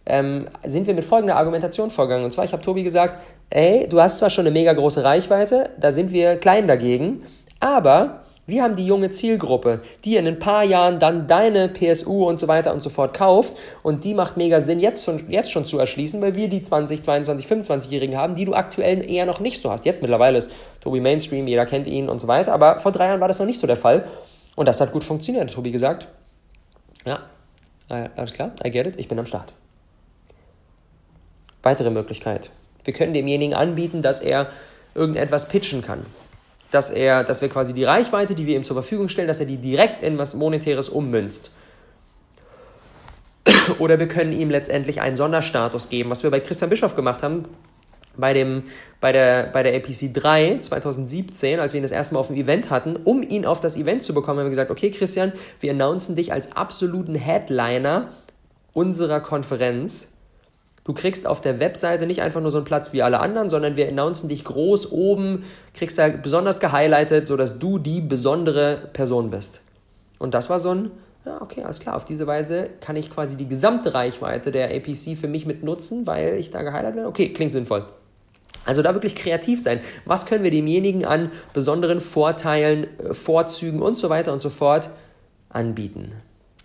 ähm, 0.07 0.47
sind 0.65 0.87
wir 0.87 0.95
mit 0.95 1.05
folgender 1.05 1.37
Argumentation 1.37 1.91
vorgegangen. 1.91 2.25
Und 2.25 2.33
zwar, 2.33 2.45
ich 2.45 2.53
habe 2.53 2.63
Tobi 2.63 2.83
gesagt, 2.83 3.19
ey, 3.51 3.87
du 3.89 4.01
hast 4.01 4.19
zwar 4.19 4.31
schon 4.31 4.47
eine 4.47 4.53
mega 4.53 4.73
große 4.73 5.05
Reichweite, 5.05 5.71
da 5.79 5.93
sind 5.93 6.13
wir 6.13 6.37
klein 6.37 6.67
dagegen, 6.67 7.23
aber 7.61 8.23
wir 8.51 8.63
haben 8.63 8.77
die 8.77 8.87
junge 8.87 9.11
Zielgruppe, 9.11 9.81
die 10.05 10.17
in 10.17 10.27
ein 10.27 10.39
paar 10.39 10.65
Jahren 10.65 10.99
dann 10.99 11.27
deine 11.27 11.69
PSU 11.69 12.29
und 12.29 12.39
so 12.39 12.49
weiter 12.49 12.75
und 12.75 12.81
so 12.81 12.91
fort 12.91 13.17
kauft. 13.17 13.57
Und 13.83 14.05
die 14.05 14.15
macht 14.15 14.37
mega 14.37 14.61
Sinn, 14.61 14.81
jetzt 14.81 15.05
schon, 15.05 15.31
jetzt 15.31 15.51
schon 15.51 15.65
zu 15.65 15.79
erschließen, 15.79 16.21
weil 16.21 16.35
wir 16.35 16.49
die 16.49 16.61
20, 16.61 17.03
22, 17.03 17.47
25-Jährigen 17.47 18.17
haben, 18.17 18.35
die 18.35 18.45
du 18.45 18.55
aktuell 18.55 19.09
eher 19.11 19.27
noch 19.27 19.41
nicht 19.41 19.61
so 19.61 19.71
hast. 19.71 19.85
Jetzt 19.85 20.03
mittlerweile 20.03 20.39
ist 20.39 20.51
Tobi 20.81 21.01
Mainstream, 21.01 21.47
jeder 21.47 21.65
kennt 21.67 21.87
ihn 21.87 22.09
und 22.09 22.19
so 22.19 22.29
weiter. 22.29 22.53
Aber 22.53 22.81
vor 22.81 22.93
drei 22.93 23.07
Jahren 23.07 23.21
war 23.21 23.29
das 23.29 23.39
noch 23.39 23.47
nicht 23.47 23.61
so 23.61 23.67
der 23.67 23.77
Fall. 23.77 24.05
Und 24.57 24.67
das 24.67 24.81
hat 24.81 24.93
gut 24.93 25.05
funktioniert, 25.05 25.53
Tobi 25.53 25.71
gesagt. 25.71 26.09
Ja, 27.07 27.21
alles 27.89 28.33
klar, 28.35 28.53
I 28.65 28.71
get 28.71 28.87
it, 28.87 28.95
ich 28.99 29.09
bin 29.09 29.19
am 29.19 29.27
Start. 29.27 29.55
Weitere 31.63 31.91
Möglichkeit. 31.91 32.51
Wir 32.85 32.95
können 32.95 33.15
demjenigen 33.15 33.55
anbieten, 33.55 34.03
dass 34.03 34.21
er 34.21 34.49
irgendetwas 34.95 35.49
pitchen 35.49 35.83
kann 35.83 36.05
dass 36.71 36.91
er, 36.91 37.25
dass 37.25 37.41
wir 37.41 37.49
quasi 37.49 37.75
die 37.75 37.85
Reichweite, 37.85 38.35
die 38.35 38.47
wir 38.47 38.57
ihm 38.57 38.65
zur 38.65 38.77
Verfügung 38.77 39.09
stellen, 39.09 39.29
dass 39.29 39.41
er 39.41 39.47
die 39.47 39.57
direkt 39.57 40.03
in 40.03 40.19
was 40.19 40.35
Monetäres 40.35 40.89
ummünzt. 40.89 41.51
Oder 43.79 43.99
wir 43.99 44.09
können 44.09 44.33
ihm 44.33 44.51
letztendlich 44.51 45.01
einen 45.01 45.17
Sonderstatus 45.17 45.89
geben, 45.89 46.11
was 46.11 46.23
wir 46.23 46.31
bei 46.31 46.41
Christian 46.41 46.71
Bischoff 46.71 46.95
gemacht 46.95 47.23
haben, 47.23 47.45
bei, 48.17 48.33
dem, 48.33 48.65
bei, 49.01 49.13
der, 49.13 49.45
bei 49.53 49.63
der 49.63 49.75
APC 49.77 50.13
3 50.13 50.59
2017, 50.59 51.59
als 51.59 51.73
wir 51.73 51.81
ihn 51.81 51.83
das 51.83 51.93
erste 51.93 52.15
Mal 52.15 52.21
auf 52.21 52.27
dem 52.27 52.37
Event 52.37 52.71
hatten, 52.71 52.97
um 52.97 53.23
ihn 53.23 53.47
auf 53.47 53.61
das 53.61 53.77
Event 53.77 54.03
zu 54.03 54.15
bekommen, 54.15 54.41
haben 54.41 54.47
wir 54.47 54.51
gesagt, 54.51 54.71
okay 54.71 54.91
Christian, 54.91 55.33
wir 55.61 55.73
announcen 55.73 56.17
dich 56.17 56.33
als 56.33 56.53
absoluten 56.57 57.15
Headliner 57.15 58.13
unserer 58.73 59.21
Konferenz 59.21 60.13
Du 60.85 60.95
kriegst 60.95 61.27
auf 61.27 61.41
der 61.41 61.61
Webseite 61.61 62.07
nicht 62.07 62.23
einfach 62.23 62.41
nur 62.41 62.51
so 62.51 62.59
einen 62.59 62.65
Platz 62.65 62.93
wie 62.93 63.03
alle 63.03 63.21
anderen, 63.21 63.51
sondern 63.51 63.77
wir 63.77 63.89
announcen 63.89 64.29
dich 64.29 64.45
groß 64.45 64.91
oben, 64.93 65.45
kriegst 65.75 65.99
da 65.99 66.09
besonders 66.09 66.59
gehighlightet, 66.59 67.27
sodass 67.27 67.59
du 67.59 67.79
die 67.79 68.01
besondere 68.01 68.89
Person 68.93 69.31
bist. 69.31 69.61
Und 70.19 70.35
das 70.35 70.49
war 70.49 70.59
so 70.59 70.71
ein, 70.71 70.91
ja, 71.27 71.41
okay, 71.43 71.63
alles 71.63 71.81
klar. 71.81 71.97
Auf 71.97 72.05
diese 72.05 72.27
Weise 72.27 72.71
kann 72.81 72.97
ich 72.97 73.11
quasi 73.11 73.37
die 73.37 73.47
gesamte 73.47 73.93
Reichweite 73.93 74.53
der 74.53 74.75
APC 74.75 75.19
für 75.19 75.29
mich 75.29 75.45
mit 75.45 75.63
nutzen, 75.63 76.07
weil 76.07 76.35
ich 76.37 76.51
da 76.51 76.63
gehighlightet 76.63 76.97
werde. 76.97 77.09
Okay, 77.09 77.33
klingt 77.33 77.53
sinnvoll. 77.53 77.85
Also 78.65 78.83
da 78.83 78.95
wirklich 78.95 79.15
kreativ 79.15 79.61
sein. 79.61 79.81
Was 80.05 80.27
können 80.27 80.45
wir 80.45 80.51
demjenigen 80.51 81.05
an 81.05 81.31
besonderen 81.53 82.01
Vorteilen, 82.01 82.87
äh, 82.99 83.15
Vorzügen 83.15 83.83
und 83.83 83.97
so 83.97 84.09
weiter 84.09 84.33
und 84.33 84.41
so 84.41 84.51
fort 84.51 84.91
anbieten? 85.49 86.13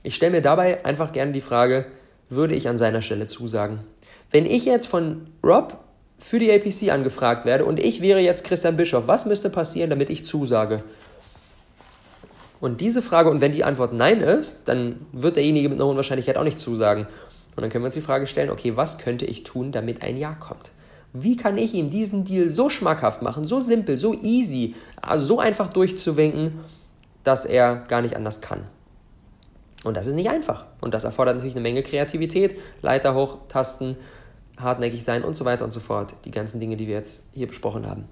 Ich 0.03 0.15
stelle 0.15 0.33
mir 0.33 0.41
dabei 0.41 0.85
einfach 0.85 1.11
gerne 1.11 1.31
die 1.31 1.41
Frage, 1.41 1.85
würde 2.29 2.55
ich 2.55 2.67
an 2.67 2.77
seiner 2.77 3.01
Stelle 3.01 3.27
zusagen? 3.27 3.81
Wenn 4.31 4.45
ich 4.45 4.65
jetzt 4.65 4.87
von 4.87 5.27
Rob 5.43 5.77
für 6.17 6.39
die 6.39 6.51
APC 6.51 6.91
angefragt 6.91 7.45
werde 7.45 7.65
und 7.65 7.79
ich 7.79 8.01
wäre 8.01 8.19
jetzt 8.19 8.43
Christian 8.43 8.77
Bischof, 8.77 9.07
was 9.07 9.25
müsste 9.25 9.49
passieren, 9.49 9.89
damit 9.89 10.09
ich 10.09 10.25
zusage? 10.25 10.83
Und 12.61 12.81
diese 12.81 13.01
Frage, 13.01 13.29
und 13.29 13.41
wenn 13.41 13.51
die 13.51 13.63
Antwort 13.63 13.93
Nein 13.93 14.21
ist, 14.21 14.67
dann 14.67 15.05
wird 15.11 15.35
derjenige 15.35 15.69
mit 15.69 15.77
einer 15.77 15.87
hohen 15.87 15.97
Wahrscheinlichkeit 15.97 16.37
auch 16.37 16.43
nicht 16.43 16.59
zusagen. 16.59 17.05
Und 17.55 17.61
dann 17.61 17.69
können 17.69 17.83
wir 17.83 17.87
uns 17.87 17.95
die 17.95 18.01
Frage 18.01 18.27
stellen, 18.27 18.49
okay, 18.49 18.75
was 18.75 18.97
könnte 18.97 19.25
ich 19.25 19.43
tun, 19.43 19.71
damit 19.71 20.01
ein 20.01 20.17
Ja 20.17 20.33
kommt? 20.33 20.71
Wie 21.13 21.37
kann 21.37 21.57
ich 21.57 21.73
ihm 21.73 21.89
diesen 21.89 22.25
Deal 22.25 22.49
so 22.49 22.69
schmackhaft 22.69 23.21
machen, 23.21 23.47
so 23.47 23.59
simpel, 23.59 23.95
so 23.95 24.13
easy, 24.13 24.75
also 25.01 25.25
so 25.25 25.39
einfach 25.39 25.69
durchzuwinken, 25.69 26.59
dass 27.23 27.45
er 27.45 27.83
gar 27.87 28.01
nicht 28.01 28.15
anders 28.15 28.41
kann? 28.41 28.63
Und 29.83 29.95
das 29.95 30.07
ist 30.07 30.15
nicht 30.15 30.29
einfach. 30.29 30.65
Und 30.81 30.93
das 30.93 31.03
erfordert 31.03 31.35
natürlich 31.35 31.53
eine 31.55 31.61
Menge 31.61 31.83
Kreativität, 31.83 32.57
Leiter 32.81 33.13
hoch, 33.13 33.37
Tasten, 33.47 33.95
hartnäckig 34.59 35.03
sein 35.03 35.23
und 35.23 35.35
so 35.35 35.45
weiter 35.45 35.65
und 35.65 35.71
so 35.71 35.79
fort. 35.79 36.15
Die 36.25 36.31
ganzen 36.31 36.59
Dinge, 36.59 36.77
die 36.77 36.87
wir 36.87 36.95
jetzt 36.95 37.23
hier 37.31 37.47
besprochen 37.47 37.87
haben. 37.87 38.05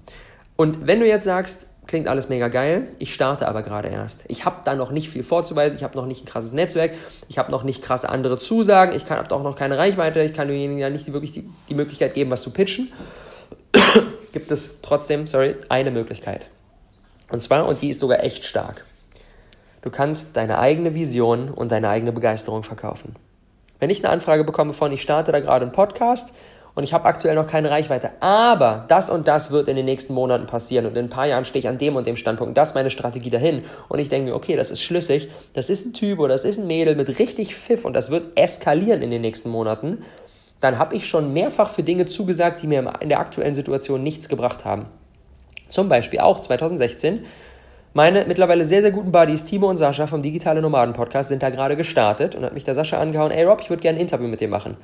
Und 0.56 0.86
wenn 0.86 1.00
du 1.00 1.06
jetzt 1.06 1.24
sagst, 1.24 1.66
klingt 1.86 2.08
alles 2.08 2.28
mega 2.28 2.48
geil, 2.48 2.88
ich 2.98 3.12
starte 3.12 3.48
aber 3.48 3.62
gerade 3.62 3.88
erst. 3.88 4.24
Ich 4.28 4.44
habe 4.44 4.62
da 4.64 4.74
noch 4.74 4.90
nicht 4.90 5.10
viel 5.10 5.22
vorzuweisen, 5.22 5.76
ich 5.76 5.84
habe 5.84 5.96
noch 5.96 6.06
nicht 6.06 6.22
ein 6.22 6.26
krasses 6.26 6.52
Netzwerk, 6.52 6.94
ich 7.28 7.38
habe 7.38 7.50
noch 7.50 7.62
nicht 7.62 7.82
krasse 7.82 8.08
andere 8.08 8.38
Zusagen, 8.38 8.94
ich 8.94 9.10
habe 9.10 9.34
auch 9.34 9.42
noch 9.42 9.56
keine 9.56 9.76
Reichweite, 9.76 10.22
ich 10.22 10.32
kann 10.32 10.48
demjenigen 10.48 10.78
ja 10.78 10.90
nicht 10.90 11.12
wirklich 11.12 11.32
die, 11.32 11.48
die 11.68 11.74
Möglichkeit 11.74 12.14
geben, 12.14 12.30
was 12.30 12.42
zu 12.42 12.50
pitchen. 12.50 12.92
Gibt 14.32 14.50
es 14.50 14.80
trotzdem, 14.80 15.26
sorry, 15.26 15.56
eine 15.68 15.90
Möglichkeit. 15.90 16.48
Und 17.30 17.40
zwar, 17.40 17.66
und 17.66 17.82
die 17.82 17.90
ist 17.90 18.00
sogar 18.00 18.22
echt 18.22 18.44
stark. 18.44 18.84
Du 19.82 19.90
kannst 19.90 20.36
deine 20.36 20.58
eigene 20.58 20.94
Vision 20.94 21.50
und 21.50 21.70
deine 21.70 21.88
eigene 21.88 22.12
Begeisterung 22.12 22.62
verkaufen. 22.62 23.16
Wenn 23.84 23.90
ich 23.90 24.02
eine 24.02 24.14
Anfrage 24.14 24.44
bekomme 24.44 24.72
von, 24.72 24.90
ich 24.92 25.02
starte 25.02 25.30
da 25.30 25.40
gerade 25.40 25.66
einen 25.66 25.72
Podcast 25.72 26.32
und 26.74 26.84
ich 26.84 26.94
habe 26.94 27.04
aktuell 27.04 27.34
noch 27.34 27.46
keine 27.46 27.68
Reichweite, 27.68 28.12
aber 28.20 28.86
das 28.88 29.10
und 29.10 29.28
das 29.28 29.50
wird 29.50 29.68
in 29.68 29.76
den 29.76 29.84
nächsten 29.84 30.14
Monaten 30.14 30.46
passieren 30.46 30.86
und 30.86 30.96
in 30.96 31.04
ein 31.04 31.10
paar 31.10 31.26
Jahren 31.26 31.44
stehe 31.44 31.60
ich 31.60 31.68
an 31.68 31.76
dem 31.76 31.94
und 31.94 32.06
dem 32.06 32.16
Standpunkt, 32.16 32.56
das 32.56 32.70
ist 32.70 32.74
meine 32.74 32.88
Strategie 32.88 33.28
dahin 33.28 33.60
und 33.90 33.98
ich 33.98 34.08
denke 34.08 34.30
mir, 34.30 34.36
okay, 34.36 34.56
das 34.56 34.70
ist 34.70 34.80
schlüssig, 34.80 35.28
das 35.52 35.68
ist 35.68 35.84
ein 35.84 35.92
Typ 35.92 36.18
oder 36.18 36.32
das 36.32 36.46
ist 36.46 36.60
ein 36.60 36.66
Mädel 36.66 36.96
mit 36.96 37.18
richtig 37.18 37.54
Pfiff 37.54 37.84
und 37.84 37.92
das 37.92 38.10
wird 38.10 38.38
eskalieren 38.38 39.02
in 39.02 39.10
den 39.10 39.20
nächsten 39.20 39.50
Monaten, 39.50 39.98
dann 40.62 40.78
habe 40.78 40.96
ich 40.96 41.06
schon 41.06 41.34
mehrfach 41.34 41.68
für 41.68 41.82
Dinge 41.82 42.06
zugesagt, 42.06 42.62
die 42.62 42.66
mir 42.66 42.90
in 43.00 43.10
der 43.10 43.18
aktuellen 43.20 43.54
Situation 43.54 44.02
nichts 44.02 44.30
gebracht 44.30 44.64
haben. 44.64 44.86
Zum 45.68 45.90
Beispiel 45.90 46.20
auch 46.20 46.40
2016 46.40 47.26
meine 47.94 48.24
mittlerweile 48.26 48.64
sehr, 48.64 48.82
sehr 48.82 48.90
guten 48.90 49.12
Buddies, 49.12 49.44
Timo 49.44 49.70
und 49.70 49.76
Sascha 49.76 50.06
vom 50.08 50.20
Digitale 50.20 50.60
Nomaden 50.60 50.92
Podcast, 50.92 51.28
sind 51.28 51.42
da 51.42 51.50
gerade 51.50 51.76
gestartet 51.76 52.34
und 52.34 52.44
hat 52.44 52.52
mich 52.52 52.64
der 52.64 52.74
Sascha 52.74 52.98
angehauen, 52.98 53.30
ey 53.30 53.44
Rob, 53.44 53.60
ich 53.62 53.70
würde 53.70 53.82
gerne 53.82 53.98
ein 53.98 54.02
Interview 54.02 54.26
mit 54.26 54.40
dir 54.40 54.48
machen. 54.48 54.76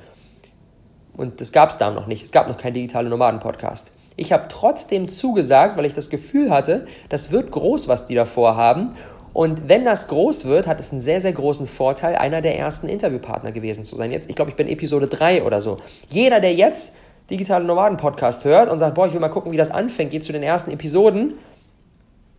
Und 1.15 1.41
das 1.41 1.51
gab 1.51 1.69
es 1.69 1.77
da 1.77 1.91
noch 1.91 2.07
nicht. 2.07 2.23
Es 2.23 2.31
gab 2.31 2.47
noch 2.47 2.57
keinen 2.57 2.73
Digitale 2.73 3.09
Nomaden 3.09 3.41
Podcast. 3.41 3.91
Ich 4.15 4.31
habe 4.31 4.45
trotzdem 4.47 5.09
zugesagt, 5.09 5.77
weil 5.77 5.85
ich 5.85 5.93
das 5.93 6.09
Gefühl 6.09 6.49
hatte, 6.49 6.85
das 7.09 7.31
wird 7.31 7.51
groß, 7.51 7.89
was 7.89 8.05
die 8.05 8.15
da 8.15 8.23
vorhaben. 8.23 8.95
Und 9.33 9.67
wenn 9.67 9.83
das 9.83 10.07
groß 10.07 10.45
wird, 10.45 10.65
hat 10.65 10.79
es 10.79 10.91
einen 10.91 11.01
sehr, 11.01 11.19
sehr 11.19 11.33
großen 11.33 11.67
Vorteil, 11.67 12.15
einer 12.15 12.41
der 12.41 12.57
ersten 12.57 12.87
Interviewpartner 12.87 13.51
gewesen 13.51 13.83
zu 13.83 13.97
sein. 13.97 14.11
Jetzt, 14.11 14.29
ich 14.29 14.35
glaube, 14.37 14.51
ich 14.51 14.57
bin 14.57 14.67
Episode 14.67 15.07
3 15.07 15.43
oder 15.43 15.61
so. 15.61 15.77
Jeder, 16.09 16.39
der 16.39 16.53
jetzt 16.53 16.95
Digitale 17.29 17.65
Nomaden 17.65 17.97
Podcast 17.97 18.45
hört 18.45 18.69
und 18.69 18.79
sagt, 18.79 18.95
boah, 18.95 19.07
ich 19.07 19.13
will 19.13 19.19
mal 19.19 19.29
gucken, 19.29 19.51
wie 19.51 19.57
das 19.57 19.71
anfängt, 19.71 20.11
geht 20.11 20.23
zu 20.23 20.33
den 20.33 20.43
ersten 20.43 20.71
Episoden, 20.71 21.35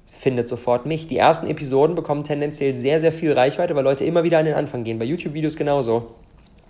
findet 0.04 0.48
sofort 0.48 0.86
mich. 0.86 1.06
Die 1.06 1.18
ersten 1.18 1.48
Episoden 1.48 1.94
bekommen 1.94 2.24
tendenziell 2.24 2.74
sehr, 2.74 3.00
sehr 3.00 3.12
viel 3.12 3.32
Reichweite, 3.32 3.74
weil 3.74 3.84
Leute 3.84 4.04
immer 4.04 4.24
wieder 4.24 4.38
an 4.38 4.44
den 4.44 4.54
Anfang 4.54 4.84
gehen. 4.84 4.98
Bei 4.98 5.04
YouTube-Videos 5.04 5.56
genauso. 5.56 6.14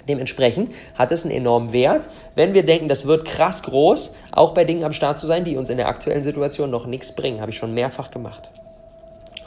Dementsprechend 0.09 0.73
hat 0.95 1.13
es 1.13 1.25
einen 1.25 1.35
enormen 1.35 1.73
Wert, 1.73 2.11
wenn 2.35 2.55
wir 2.55 2.65
denken, 2.65 2.89
das 2.89 3.07
wird 3.07 3.25
krass 3.25 3.63
groß, 3.63 4.15
auch 4.33 4.53
bei 4.53 4.65
Dingen 4.65 4.83
am 4.85 4.93
Start 4.93 5.19
zu 5.19 5.27
sein, 5.27 5.45
die 5.45 5.57
uns 5.57 5.71
in 5.71 5.77
der 5.77 5.89
aktuellen 5.89 6.25
Situation 6.25 6.71
noch 6.71 6.87
nichts 6.87 7.15
bringen. 7.15 7.41
Habe 7.41 7.53
ich 7.53 7.57
schon 7.57 7.73
mehrfach 7.73 8.11
gemacht. 8.11 8.51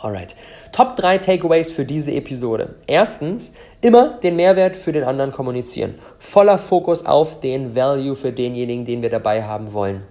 Alright. 0.02 0.36
Top 0.72 0.96
3 0.96 1.18
Takeaways 1.18 1.72
für 1.72 1.84
diese 1.84 2.14
Episode. 2.14 2.76
Erstens, 2.86 3.54
immer 3.82 4.20
den 4.22 4.36
Mehrwert 4.36 4.78
für 4.78 4.92
den 4.92 5.04
anderen 5.04 5.32
kommunizieren. 5.32 5.96
Voller 6.20 6.58
Fokus 6.58 7.06
auf 7.06 7.40
den 7.40 7.76
Value 7.76 8.16
für 8.16 8.32
denjenigen, 8.32 8.86
den 8.86 9.02
wir 9.02 9.10
dabei 9.10 9.44
haben 9.44 9.74
wollen. 9.74 10.04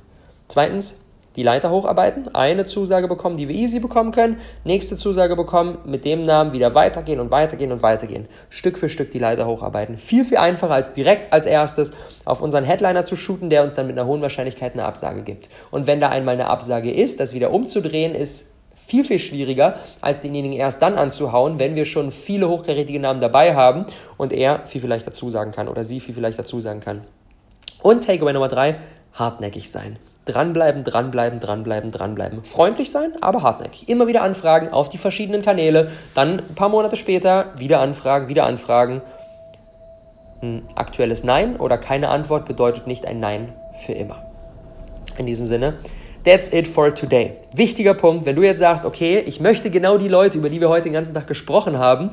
Zweitens, 0.49 1.04
die 1.37 1.43
Leiter 1.43 1.71
hocharbeiten, 1.71 2.35
eine 2.35 2.65
Zusage 2.65 3.09
bekommen, 3.09 3.37
die 3.37 3.49
wir 3.49 3.55
easy 3.55 3.81
bekommen 3.81 4.13
können, 4.13 4.39
nächste 4.65 4.97
Zusage 4.97 5.35
bekommen, 5.37 5.79
mit 5.85 6.05
dem 6.05 6.25
Namen 6.25 6.53
wieder 6.53 6.75
weitergehen 6.75 7.21
und 7.21 7.31
weitergehen 7.31 7.73
und 7.73 7.83
weitergehen. 7.83 8.29
Stück 8.49 8.79
für 8.79 8.89
Stück 8.89 9.11
die 9.11 9.19
Leiter 9.19 9.47
hocharbeiten. 9.47 9.97
Viel, 9.97 10.25
viel 10.25 10.39
einfacher 10.39 10.75
als 10.75 10.93
direkt 10.93 11.33
als 11.33 11.47
erstes 11.47 11.93
auf 12.25 12.41
unseren 12.41 12.65
Headliner 12.65 13.05
zu 13.05 13.17
shooten, 13.17 13.51
der 13.51 13.65
uns 13.65 13.75
dann 13.75 13.87
mit 13.87 13.99
einer 13.99 14.07
hohen 14.07 14.23
Wahrscheinlichkeit 14.23 14.75
eine 14.75 14.85
Absage 14.85 15.23
gibt. 15.23 15.49
Und 15.71 15.87
wenn 15.87 16.01
da 16.01 16.09
einmal 16.09 16.35
eine 16.35 16.47
Absage 16.47 16.93
ist, 16.93 17.21
das 17.21 17.35
wieder 17.35 17.51
umzudrehen, 17.51 18.15
ist 18.15 18.55
viel, 18.87 19.05
viel 19.05 19.19
schwieriger, 19.19 19.77
als 20.01 20.21
denjenigen 20.21 20.57
erst 20.57 20.83
dann 20.83 20.97
anzuhauen, 20.97 21.59
wenn 21.59 21.75
wir 21.75 21.87
schon 21.87 22.11
viele 22.11 22.49
hochkarätige 22.49 23.01
Namen 23.01 23.21
dabei 23.21 23.55
haben 23.55 23.87
und 24.17 24.33
er 24.33 24.67
viel, 24.67 24.83
viel 24.83 24.91
leichter 24.91 25.13
zusagen 25.13 25.53
kann 25.53 25.69
oder 25.69 25.85
sie 25.85 26.01
viel, 26.01 26.15
viel 26.15 26.23
leichter 26.23 26.45
zusagen 26.45 26.81
kann. 26.81 27.03
Und 27.83 28.05
Takeaway 28.05 28.33
Nummer 28.33 28.49
drei, 28.49 28.77
hartnäckig 29.15 29.71
sein. 29.71 29.99
Dranbleiben, 30.27 30.85
dranbleiben, 30.85 31.39
dranbleiben, 31.39 31.91
dranbleiben. 31.91 32.45
Freundlich 32.45 32.91
sein, 32.91 33.13
aber 33.21 33.43
hartnäckig. 33.43 33.89
Immer 33.89 34.07
wieder 34.07 34.23
anfragen 34.23 34.69
auf 34.69 34.89
die 34.89 34.97
verschiedenen 34.97 35.43
Kanäle. 35.43 35.91
Dann 36.15 36.39
ein 36.39 36.55
paar 36.55 36.71
Monate 36.71 36.97
später 36.97 37.53
wieder 37.59 37.81
anfragen, 37.81 38.29
wieder 38.29 38.47
anfragen. 38.47 39.03
Ein 40.43 40.63
aktuelles 40.75 41.25
Nein 41.25 41.57
oder 41.57 41.77
keine 41.77 42.09
Antwort 42.09 42.47
bedeutet 42.47 42.87
nicht 42.87 43.05
ein 43.05 43.21
Nein 43.21 43.53
für 43.85 43.93
immer. 43.93 44.25
In 45.19 45.27
diesem 45.27 45.45
Sinne, 45.45 45.75
that's 46.25 46.51
it 46.53 46.67
for 46.67 46.95
today. 46.95 47.35
Wichtiger 47.55 47.95
Punkt, 47.95 48.25
wenn 48.25 48.37
du 48.37 48.43
jetzt 48.43 48.61
sagst, 48.61 48.87
okay, 48.87 49.23
ich 49.27 49.41
möchte 49.41 49.71
genau 49.71 49.99
die 49.99 50.09
Leute, 50.09 50.39
über 50.39 50.49
die 50.49 50.61
wir 50.61 50.71
heute 50.71 50.85
den 50.85 50.95
ganzen 50.95 51.15
Tag 51.15 51.27
gesprochen 51.27 51.79
haben, 51.79 52.11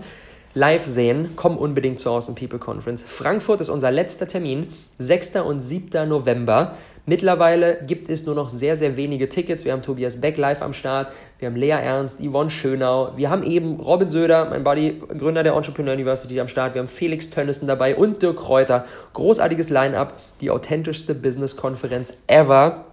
live 0.53 0.83
sehen, 0.85 1.31
komm 1.35 1.57
unbedingt 1.57 1.99
zur 1.99 2.13
Awesome 2.13 2.37
People 2.37 2.59
Conference. 2.59 3.03
Frankfurt 3.05 3.61
ist 3.61 3.69
unser 3.69 3.89
letzter 3.89 4.27
Termin, 4.27 4.67
6. 4.97 5.37
und 5.37 5.61
7. 5.61 6.07
November. 6.07 6.75
Mittlerweile 7.05 7.79
gibt 7.87 8.09
es 8.09 8.25
nur 8.25 8.35
noch 8.35 8.47
sehr, 8.47 8.77
sehr 8.77 8.95
wenige 8.95 9.27
Tickets. 9.27 9.65
Wir 9.65 9.73
haben 9.73 9.81
Tobias 9.81 10.21
Beck 10.21 10.37
live 10.37 10.61
am 10.61 10.73
Start, 10.73 11.11
wir 11.39 11.47
haben 11.47 11.55
Lea 11.55 11.71
Ernst, 11.71 12.19
Yvonne 12.19 12.51
Schönau, 12.51 13.13
wir 13.15 13.29
haben 13.29 13.41
eben 13.41 13.79
Robin 13.79 14.09
Söder, 14.09 14.45
mein 14.49 14.63
Buddy, 14.63 15.01
Gründer 15.17 15.41
der 15.41 15.53
Entrepreneur 15.53 15.95
University 15.95 16.39
am 16.39 16.47
Start, 16.47 16.75
wir 16.75 16.81
haben 16.81 16.87
Felix 16.87 17.29
Tönnissen 17.31 17.67
dabei 17.67 17.95
und 17.95 18.21
Dirk 18.21 18.37
Kräuter. 18.37 18.85
Großartiges 19.13 19.71
Line-Up, 19.71 20.13
die 20.41 20.51
authentischste 20.51 21.15
Business-Konferenz 21.15 22.13
ever, 22.27 22.85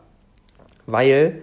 weil 0.86 1.42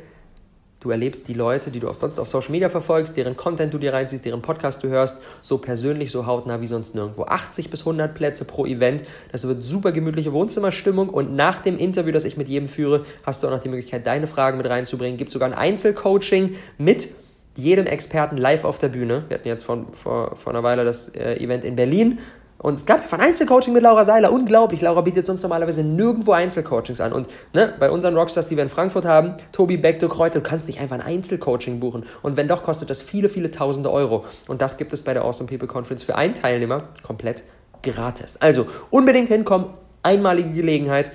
Du 0.85 0.91
erlebst 0.91 1.27
die 1.27 1.33
Leute, 1.33 1.71
die 1.71 1.79
du 1.79 1.89
auch 1.89 1.95
sonst 1.95 2.19
auf 2.19 2.27
Social 2.27 2.51
Media 2.51 2.69
verfolgst, 2.69 3.17
deren 3.17 3.35
Content 3.35 3.73
du 3.73 3.79
dir 3.79 3.91
reinziehst, 3.91 4.23
deren 4.23 4.43
Podcast 4.43 4.83
du 4.83 4.87
hörst, 4.87 5.19
so 5.41 5.57
persönlich, 5.57 6.11
so 6.11 6.27
hautnah 6.27 6.61
wie 6.61 6.67
sonst 6.67 6.93
nirgendwo. 6.93 7.23
80 7.23 7.71
bis 7.71 7.79
100 7.81 8.13
Plätze 8.13 8.45
pro 8.45 8.67
Event. 8.67 9.03
Das 9.31 9.47
wird 9.47 9.63
super 9.63 9.91
gemütliche 9.91 10.31
Wohnzimmerstimmung 10.31 11.09
und 11.09 11.35
nach 11.35 11.57
dem 11.57 11.79
Interview, 11.79 12.11
das 12.11 12.23
ich 12.23 12.37
mit 12.37 12.47
jedem 12.47 12.67
führe, 12.67 13.03
hast 13.23 13.41
du 13.41 13.47
auch 13.47 13.51
noch 13.51 13.61
die 13.61 13.69
Möglichkeit, 13.69 14.05
deine 14.05 14.27
Fragen 14.27 14.59
mit 14.59 14.69
reinzubringen. 14.69 15.17
Gibt 15.17 15.31
sogar 15.31 15.49
ein 15.49 15.55
Einzelcoaching 15.55 16.55
mit 16.77 17.07
jedem 17.55 17.87
Experten 17.87 18.37
live 18.37 18.63
auf 18.63 18.77
der 18.77 18.89
Bühne. 18.89 19.23
Wir 19.27 19.39
hatten 19.39 19.47
jetzt 19.47 19.63
vor, 19.63 19.87
vor, 19.93 20.35
vor 20.35 20.53
einer 20.53 20.61
Weile 20.61 20.85
das 20.85 21.09
äh, 21.09 21.37
Event 21.37 21.65
in 21.65 21.75
Berlin 21.75 22.19
und 22.57 22.75
es 22.75 22.85
gab 22.85 23.01
einfach 23.01 23.19
ein 23.19 23.27
Einzelcoaching 23.27 23.73
mit 23.73 23.83
Laura 23.83 24.05
Seiler. 24.05 24.31
Unglaublich. 24.31 24.81
Laura 24.81 25.01
bietet 25.01 25.27
uns 25.29 25.41
normalerweise 25.41 25.83
nirgendwo 25.83 26.31
Einzelcoachings 26.31 27.01
an. 27.01 27.11
Und 27.11 27.27
ne, 27.53 27.73
bei 27.79 27.91
unseren 27.91 28.15
Rockstars, 28.15 28.47
die 28.47 28.55
wir 28.55 28.63
in 28.63 28.69
Frankfurt 28.69 29.05
haben, 29.05 29.35
Tobi 29.51 29.77
Beck, 29.77 29.99
du 29.99 30.07
Kräuter, 30.07 30.39
du 30.39 30.43
kannst 30.43 30.67
nicht 30.67 30.79
einfach 30.79 30.95
ein 30.95 31.01
Einzelcoaching 31.01 31.79
buchen. 31.79 32.05
Und 32.21 32.37
wenn 32.37 32.47
doch, 32.47 32.63
kostet 32.63 32.89
das 32.89 33.01
viele, 33.01 33.27
viele 33.27 33.51
tausende 33.51 33.91
Euro. 33.91 34.23
Und 34.47 34.61
das 34.61 34.77
gibt 34.77 34.93
es 34.93 35.03
bei 35.03 35.13
der 35.13 35.25
Awesome 35.25 35.49
People 35.49 35.67
Conference 35.67 36.03
für 36.03 36.15
einen 36.15 36.33
Teilnehmer 36.33 36.83
komplett 37.03 37.43
gratis. 37.83 38.37
Also 38.37 38.65
unbedingt 38.89 39.27
hinkommen. 39.27 39.67
Einmalige 40.01 40.49
Gelegenheit. 40.51 41.11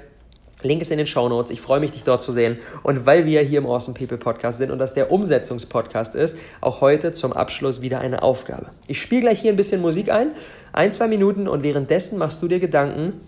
Link 0.62 0.80
ist 0.82 0.90
in 0.90 0.98
den 0.98 1.06
Show 1.06 1.28
Notes. 1.28 1.50
Ich 1.50 1.60
freue 1.60 1.80
mich, 1.80 1.90
dich 1.90 2.04
dort 2.04 2.22
zu 2.22 2.32
sehen. 2.32 2.58
Und 2.82 3.06
weil 3.06 3.26
wir 3.26 3.40
hier 3.40 3.58
im 3.58 3.66
Awesome 3.66 3.96
People 3.96 4.18
Podcast 4.18 4.58
sind 4.58 4.70
und 4.70 4.78
das 4.78 4.94
der 4.94 5.10
Umsetzungspodcast 5.10 6.14
ist, 6.14 6.36
auch 6.60 6.80
heute 6.80 7.12
zum 7.12 7.32
Abschluss 7.32 7.80
wieder 7.80 8.00
eine 8.00 8.22
Aufgabe. 8.22 8.70
Ich 8.86 9.00
spiele 9.00 9.22
gleich 9.22 9.40
hier 9.40 9.52
ein 9.52 9.56
bisschen 9.56 9.80
Musik 9.80 10.10
ein, 10.10 10.32
ein, 10.72 10.92
zwei 10.92 11.08
Minuten 11.08 11.48
und 11.48 11.62
währenddessen 11.62 12.18
machst 12.18 12.42
du 12.42 12.48
dir 12.48 12.60
Gedanken, 12.60 13.20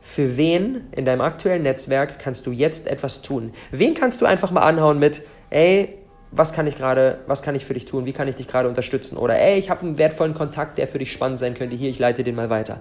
für 0.00 0.36
wen 0.36 0.80
in 0.92 1.04
deinem 1.04 1.20
aktuellen 1.20 1.62
Netzwerk 1.62 2.18
kannst 2.18 2.46
du 2.46 2.52
jetzt 2.52 2.88
etwas 2.88 3.20
tun? 3.20 3.52
Wen 3.70 3.94
kannst 3.94 4.22
du 4.22 4.26
einfach 4.26 4.50
mal 4.50 4.62
anhauen 4.62 4.98
mit, 4.98 5.22
ey, 5.50 5.99
was 6.32 6.52
kann 6.52 6.66
ich 6.66 6.76
gerade, 6.76 7.18
was 7.26 7.42
kann 7.42 7.54
ich 7.54 7.64
für 7.64 7.74
dich 7.74 7.86
tun? 7.86 8.04
Wie 8.04 8.12
kann 8.12 8.28
ich 8.28 8.36
dich 8.36 8.46
gerade 8.46 8.68
unterstützen? 8.68 9.16
Oder 9.16 9.38
ey, 9.38 9.58
ich 9.58 9.70
habe 9.70 9.82
einen 9.82 9.98
wertvollen 9.98 10.34
Kontakt, 10.34 10.78
der 10.78 10.86
für 10.86 10.98
dich 10.98 11.12
spannend 11.12 11.38
sein 11.38 11.54
könnte. 11.54 11.76
Hier, 11.76 11.90
ich 11.90 11.98
leite 11.98 12.22
den 12.22 12.36
mal 12.36 12.50
weiter. 12.50 12.80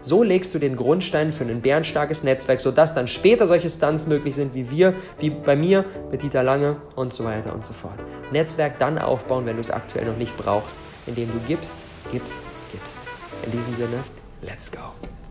So 0.00 0.22
legst 0.22 0.54
du 0.54 0.58
den 0.58 0.76
Grundstein 0.76 1.32
für 1.32 1.44
ein 1.44 1.60
bärenstarkes 1.60 2.22
Netzwerk, 2.22 2.60
sodass 2.60 2.94
dann 2.94 3.08
später 3.08 3.46
solche 3.46 3.68
Stunts 3.68 4.06
möglich 4.06 4.34
sind 4.34 4.54
wie 4.54 4.70
wir, 4.70 4.94
wie 5.18 5.30
bei 5.30 5.56
mir 5.56 5.84
mit 6.10 6.22
Dieter 6.22 6.42
Lange 6.42 6.76
und 6.94 7.12
so 7.12 7.24
weiter 7.24 7.52
und 7.52 7.64
so 7.64 7.72
fort. 7.72 7.98
Netzwerk 8.30 8.78
dann 8.78 8.98
aufbauen, 8.98 9.46
wenn 9.46 9.56
du 9.56 9.60
es 9.60 9.70
aktuell 9.70 10.06
noch 10.06 10.16
nicht 10.16 10.36
brauchst, 10.36 10.78
indem 11.06 11.28
du 11.28 11.38
gibst, 11.46 11.76
gibst, 12.12 12.40
gibst. 12.70 13.00
In 13.44 13.50
diesem 13.50 13.72
Sinne, 13.72 14.04
let's 14.42 14.70
go. 14.70 15.25